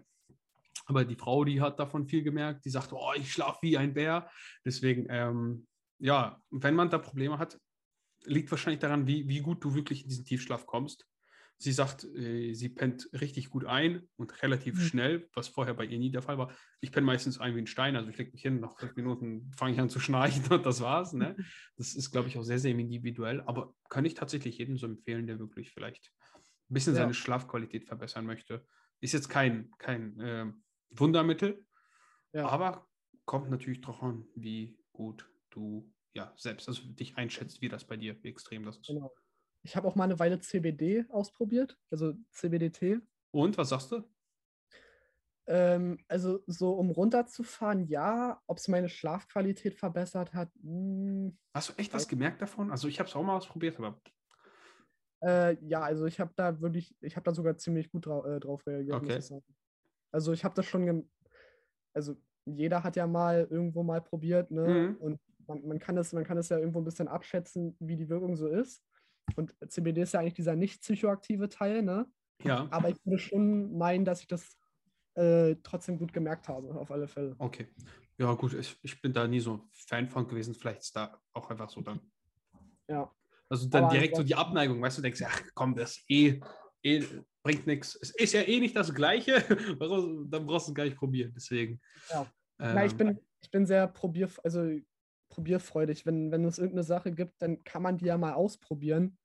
[0.85, 3.93] aber die Frau, die hat davon viel gemerkt, die sagt, oh, ich schlafe wie ein
[3.93, 4.29] Bär.
[4.63, 5.67] Deswegen, ähm,
[5.99, 7.59] ja, wenn man da Probleme hat,
[8.25, 11.07] liegt wahrscheinlich daran, wie, wie gut du wirklich in diesen Tiefschlaf kommst.
[11.57, 14.79] Sie sagt, äh, sie pennt richtig gut ein und relativ mhm.
[14.81, 16.51] schnell, was vorher bei ihr nie der Fall war.
[16.81, 19.51] Ich penne meistens ein wie ein Stein, also ich lege mich hin, nach fünf Minuten
[19.55, 21.13] fange ich an zu schnarchen und das war's.
[21.13, 21.35] Ne?
[21.77, 25.27] Das ist, glaube ich, auch sehr, sehr individuell, aber kann ich tatsächlich jedem so empfehlen,
[25.27, 26.11] der wirklich vielleicht
[26.69, 27.01] ein bisschen ja.
[27.01, 28.65] seine Schlafqualität verbessern möchte.
[29.01, 30.51] Ist jetzt kein, kein äh,
[30.91, 31.65] Wundermittel,
[32.33, 32.47] ja.
[32.47, 32.87] aber
[33.25, 37.97] kommt natürlich darauf an, wie gut du ja selbst, also dich einschätzt, wie das bei
[37.97, 38.87] dir, wie extrem das ist.
[38.87, 39.13] Genau.
[39.65, 43.01] Ich habe auch mal eine Weile CBD ausprobiert, also CBDT.
[43.31, 44.03] Und was sagst du?
[45.47, 48.41] Ähm, also so um runterzufahren, ja.
[48.45, 50.51] Ob es meine Schlafqualität verbessert hat.
[50.61, 52.69] Mh, hm, Hast du echt was gemerkt davon?
[52.69, 53.99] Also ich habe es auch mal ausprobiert, aber.
[55.23, 58.39] Äh, ja, also ich habe da wirklich, ich habe da sogar ziemlich gut drau äh,
[58.39, 58.95] drauf reagiert.
[58.95, 59.17] Okay.
[59.17, 59.31] Ich
[60.11, 61.09] also ich habe das schon,
[61.93, 64.67] also jeder hat ja mal irgendwo mal probiert, ne?
[64.67, 64.97] Mhm.
[64.97, 68.09] Und man, man, kann es, man kann es ja irgendwo ein bisschen abschätzen, wie die
[68.09, 68.83] Wirkung so ist.
[69.35, 72.05] Und CBD ist ja eigentlich dieser nicht psychoaktive Teil, ne?
[72.43, 72.67] Ja.
[72.71, 74.57] Aber ich würde schon meinen, dass ich das
[75.15, 77.35] äh, trotzdem gut gemerkt habe, auf alle Fälle.
[77.37, 77.67] Okay.
[78.17, 80.53] Ja, gut, ich, ich bin da nie so Fan von gewesen.
[80.53, 81.99] Vielleicht ist da auch einfach so dann.
[82.87, 83.11] Ja.
[83.49, 86.39] Also dann Aber direkt so die Abneigung, weißt du, denkst, ach komm, das eh,
[86.83, 87.03] eh
[87.43, 87.95] bringt nichts.
[88.01, 89.41] Es ist ja eh nicht das Gleiche.
[89.79, 91.33] dann brauchst du es gar nicht probieren.
[91.35, 91.79] Deswegen.
[92.09, 92.21] Ja.
[92.59, 94.69] Ähm, Na, ich bin, ich bin sehr probier, also
[95.35, 96.05] probierfreudig.
[96.05, 99.17] Wenn, wenn es irgendeine Sache gibt, dann kann man die ja mal ausprobieren.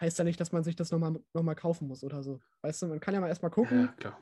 [0.00, 2.40] Heißt ja nicht, dass man sich das nochmal noch mal kaufen muss oder so.
[2.62, 4.18] Weißt du, man kann ja mal erstmal gucken ja,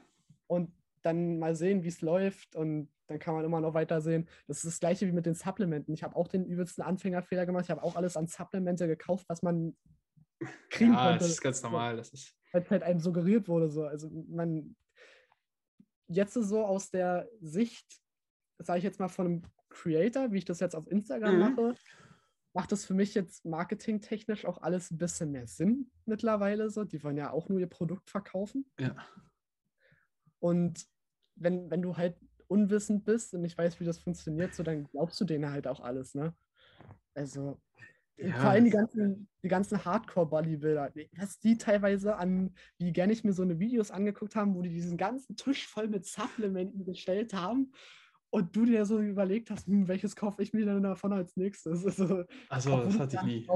[0.47, 0.73] und
[1.03, 4.29] dann mal sehen, wie es läuft und dann kann man immer noch weiter sehen.
[4.47, 5.93] Das ist das gleiche wie mit den Supplementen.
[5.93, 7.65] Ich habe auch den übelsten Anfängerfehler gemacht.
[7.65, 9.77] Ich habe auch alles an Supplemente gekauft, was man
[10.71, 11.25] kriegen ja, konnte.
[11.25, 11.97] Das ist ganz normal.
[11.97, 13.69] Das ist weil halt einem suggeriert wurde.
[13.69, 13.85] So.
[13.85, 14.77] Also man
[16.07, 18.01] jetzt so aus der Sicht,
[18.59, 19.43] sage ich jetzt mal, von einem
[19.75, 21.41] Creator, wie ich das jetzt auf Instagram mhm.
[21.41, 21.75] mache,
[22.55, 26.71] macht das für mich jetzt marketingtechnisch auch alles ein bisschen mehr Sinn mittlerweile.
[26.71, 26.85] So.
[26.85, 28.65] Die wollen ja auch nur ihr Produkt verkaufen.
[28.79, 28.97] Ja.
[30.39, 30.87] Und
[31.35, 32.17] wenn, wenn du halt
[32.47, 35.81] unwissend bist und nicht weißt, wie das funktioniert, so dann glaubst du denen halt auch
[35.81, 36.35] alles, ne?
[37.15, 37.61] Also,
[38.17, 38.35] ja.
[38.35, 43.33] vor allem die ganzen, die ganzen Hardcore-Bodybuilder, was die teilweise an, wie gerne ich mir
[43.33, 47.73] so eine Videos angeguckt haben, wo die diesen ganzen Tisch voll mit Supplementen gestellt haben
[48.35, 51.85] und du dir so überlegt hast, hm, welches kaufe ich mir denn davon als nächstes?
[51.95, 53.49] Also, also das hatte ich nie.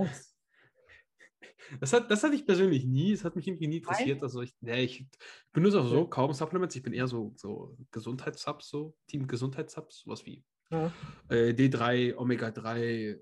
[1.81, 3.13] Das, hat, das hatte ich persönlich nie.
[3.13, 4.23] Es hat mich irgendwie nie interessiert.
[4.23, 5.07] Also ich, nee, ich
[5.53, 6.77] benutze auch so kaum Supplements.
[6.77, 10.93] Ich bin eher so, so Gesundheitssubs, so Team Gesundheitssubs, sowas wie ja.
[11.29, 13.19] äh, D3, Omega 3.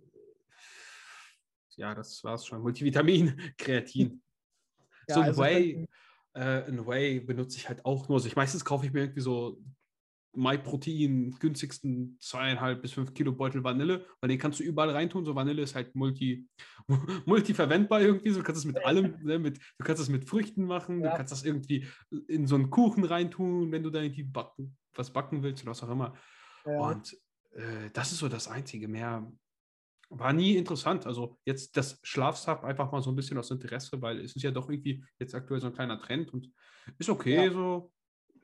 [1.77, 2.61] Ja, das war's schon.
[2.61, 4.23] Multivitamin, Kreatin.
[5.09, 5.87] Ja, so ein also Whey,
[6.35, 8.19] äh, ein Whey benutze ich halt auch nur.
[8.19, 9.59] Also ich meistens kaufe ich mir irgendwie so
[10.37, 15.25] MyProtein günstigsten zweieinhalb bis fünf Kilo Beutel Vanille, weil den kannst du überall reintun.
[15.25, 16.47] So Vanille ist halt multi,
[17.27, 18.31] multiverwendbar irgendwie.
[18.31, 21.11] So, du kannst es mit allem, ne, mit, du kannst es mit Früchten machen, ja.
[21.11, 21.87] du kannst das irgendwie
[22.29, 25.83] in so einen Kuchen reintun, wenn du da irgendwie backen, was backen willst oder was
[25.83, 26.15] auch immer.
[26.65, 26.79] Ja.
[26.79, 27.17] Und
[27.53, 28.89] äh, das ist so das Einzige.
[28.89, 29.31] Mehr
[30.11, 31.07] war nie interessant.
[31.07, 34.51] Also jetzt das Schlafstab einfach mal so ein bisschen aus Interesse, weil es ist ja
[34.51, 36.51] doch irgendwie jetzt aktuell so ein kleiner Trend und
[36.99, 37.53] ist okay ja.
[37.53, 37.93] so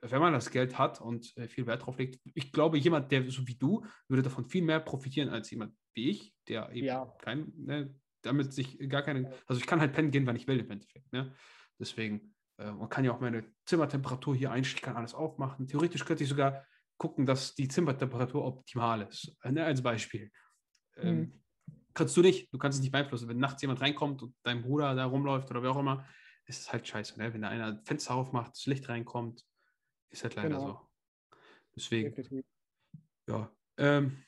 [0.03, 3.31] wenn man das Geld hat und äh, viel Wert drauf legt, ich glaube, jemand, der
[3.31, 7.07] so wie du, würde davon viel mehr profitieren als jemand wie ich, der eben ja.
[7.21, 10.59] kein, ne, damit sich gar keine, also ich kann halt pennen gehen, wann ich will
[10.59, 11.13] im Endeffekt.
[11.13, 11.33] Ne?
[11.79, 15.69] Deswegen, äh, man kann ja auch meine Zimmertemperatur hier einstellen, ich kann alles aufmachen.
[15.69, 16.67] Theoretisch könnte ich sogar
[16.99, 19.37] gucken, dass die Zimmertemperatur optimal ist.
[19.45, 20.31] Ne, als Beispiel.
[20.97, 21.43] Ähm, mhm.
[21.95, 23.29] Kannst du nicht, du kannst es nicht beeinflussen.
[23.29, 26.07] Wenn nachts jemand reinkommt und dein Bruder da rumläuft oder wer auch immer,
[26.47, 27.19] ist es halt scheiße.
[27.19, 27.33] Ne?
[27.33, 29.45] Wenn da einer Fenster aufmacht, das Licht reinkommt,
[30.13, 30.67] ist halt leider genau.
[30.67, 30.81] so.
[31.75, 32.45] Deswegen.
[33.29, 33.51] Ja.
[33.79, 34.23] Ähm,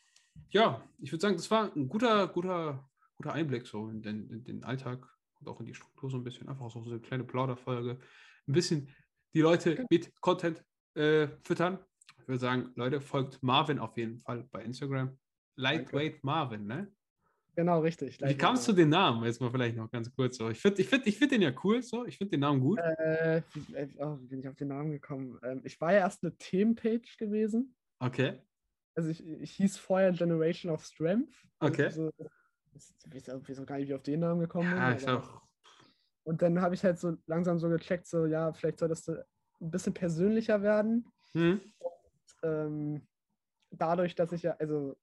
[0.49, 4.45] ja, ich würde sagen, das war ein guter, guter, guter Einblick so in den, in
[4.45, 5.07] den, Alltag
[5.41, 6.49] und auch in die Struktur so ein bisschen.
[6.49, 7.99] Einfach so eine kleine Plauderfolge.
[8.47, 8.89] Ein bisschen
[9.35, 10.65] die Leute mit Content
[10.95, 11.79] äh, füttern.
[12.19, 15.19] Ich würde sagen, Leute, folgt Marvin auf jeden Fall bei Instagram.
[15.57, 16.93] Lightweight Marvin, ne?
[17.57, 18.21] Genau, richtig.
[18.21, 19.25] Wie kamst du den Namen?
[19.25, 20.51] Jetzt mal vielleicht noch ganz kurz so.
[20.51, 22.05] Ich finde ich find, ich find den ja cool so.
[22.05, 22.79] Ich finde den Namen gut.
[22.79, 25.39] Äh, wie, äh, oh, wie bin ich auf den Namen gekommen?
[25.43, 27.75] Ähm, ich war ja erst eine Themenpage gewesen.
[28.01, 28.41] Okay.
[28.97, 31.35] Also ich, ich hieß vorher Generation of Strength.
[31.61, 31.85] Okay.
[31.87, 32.11] Also,
[32.73, 34.99] ich weiß auch, weiß auch gar nicht, wie ich auf den Namen gekommen Ja, bin.
[34.99, 35.43] ich auch.
[36.25, 39.25] Und dann habe ich halt so langsam so gecheckt, so ja, vielleicht solltest du
[39.61, 41.07] ein bisschen persönlicher werden.
[41.35, 41.61] Hm?
[42.43, 43.07] Ähm,
[43.71, 44.97] dadurch, dass ich ja, also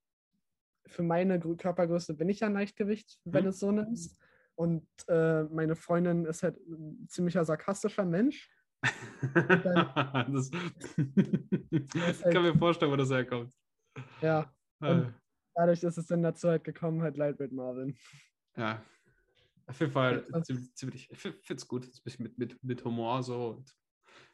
[0.86, 3.50] für meine Grö- Körpergröße bin ich ja ein Leichtgewicht, wenn Mhm.
[3.50, 4.18] es so nimmst.
[4.56, 8.50] Und äh, meine Freundin ist halt ein ziemlicher sarkastischer Mensch.
[9.24, 10.52] das,
[10.98, 13.54] ich kann mir vorstellen, wo das herkommt.
[14.22, 15.12] Ja, Äh,
[15.56, 17.96] dadurch ist es dann dazu halt gekommen, halt Lightweight Marvin.
[18.56, 18.84] Ja.
[19.68, 20.42] Auf jeden Fall Ja.
[20.42, 21.86] ziemlich, ziemlich ich finde es gut.
[21.86, 23.50] Ein bisschen mit, mit, mit Humor so.
[23.58, 23.72] Und,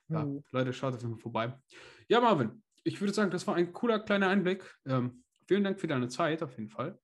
[0.10, 0.44] ja, Hm.
[0.52, 1.60] Leute, schaut auf jeden Fall vorbei.
[2.08, 4.74] Ja, Marvin, ich würde sagen, das war ein cooler kleiner Einblick.
[4.86, 7.00] Ähm, vielen Dank für deine Zeit, auf jeden Fall.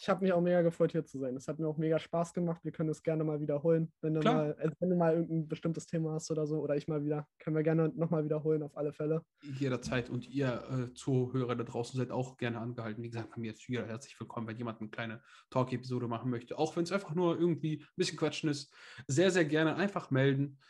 [0.00, 1.34] Ich habe mich auch mega gefreut, hier zu sein.
[1.34, 2.60] Es hat mir auch mega Spaß gemacht.
[2.62, 3.92] Wir können es gerne mal wiederholen.
[4.00, 4.34] Wenn du, Klar.
[4.34, 7.26] mal, also wenn du mal irgendein bestimmtes Thema hast oder so, oder ich mal wieder,
[7.40, 9.22] können wir gerne nochmal wiederholen, auf alle Fälle.
[9.58, 13.02] Jederzeit und ihr äh, Zuhörer da draußen seid auch gerne angehalten.
[13.02, 15.20] Wie gesagt, bei mir ist jeder herzlich willkommen, wenn jemand eine kleine
[15.50, 16.56] Talk-Episode machen möchte.
[16.56, 18.72] Auch wenn es einfach nur irgendwie ein bisschen quatschen ist.
[19.08, 20.60] Sehr, sehr gerne einfach melden.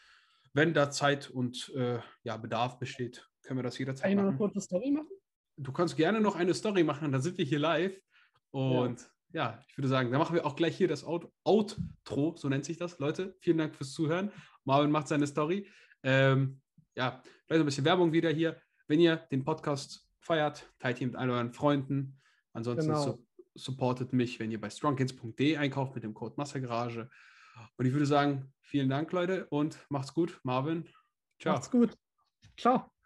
[0.55, 4.23] Wenn da Zeit und äh, ja, Bedarf besteht, können wir das Kann jederzeit ich noch
[4.23, 4.39] eine machen.
[4.39, 5.18] kurze Story machen?
[5.59, 8.01] Du kannst gerne noch eine Story machen, dann sind wir hier live.
[8.51, 12.49] Und ja, ich würde sagen, dann machen wir auch gleich hier das Out Outro, so
[12.49, 12.99] nennt sich das.
[12.99, 14.31] Leute, vielen Dank fürs Zuhören.
[14.65, 15.69] Marvin macht seine Story.
[16.03, 16.61] Ähm,
[16.97, 18.61] ja, vielleicht ein bisschen Werbung wieder hier.
[18.87, 22.19] Wenn ihr den Podcast feiert, teilt ihn mit all euren Freunden.
[22.53, 23.03] Ansonsten Genau.
[23.03, 27.11] su supportet mich, wenn ihr bei strongkids.de einkauft mit dem Code Massegarage.
[27.77, 30.39] Und ich würde sagen, vielen Dank, Leute, und macht's gut.
[30.45, 30.89] Marvin,
[31.41, 31.55] ciao.
[31.55, 31.97] Macht's gut.
[32.57, 32.98] Ciao.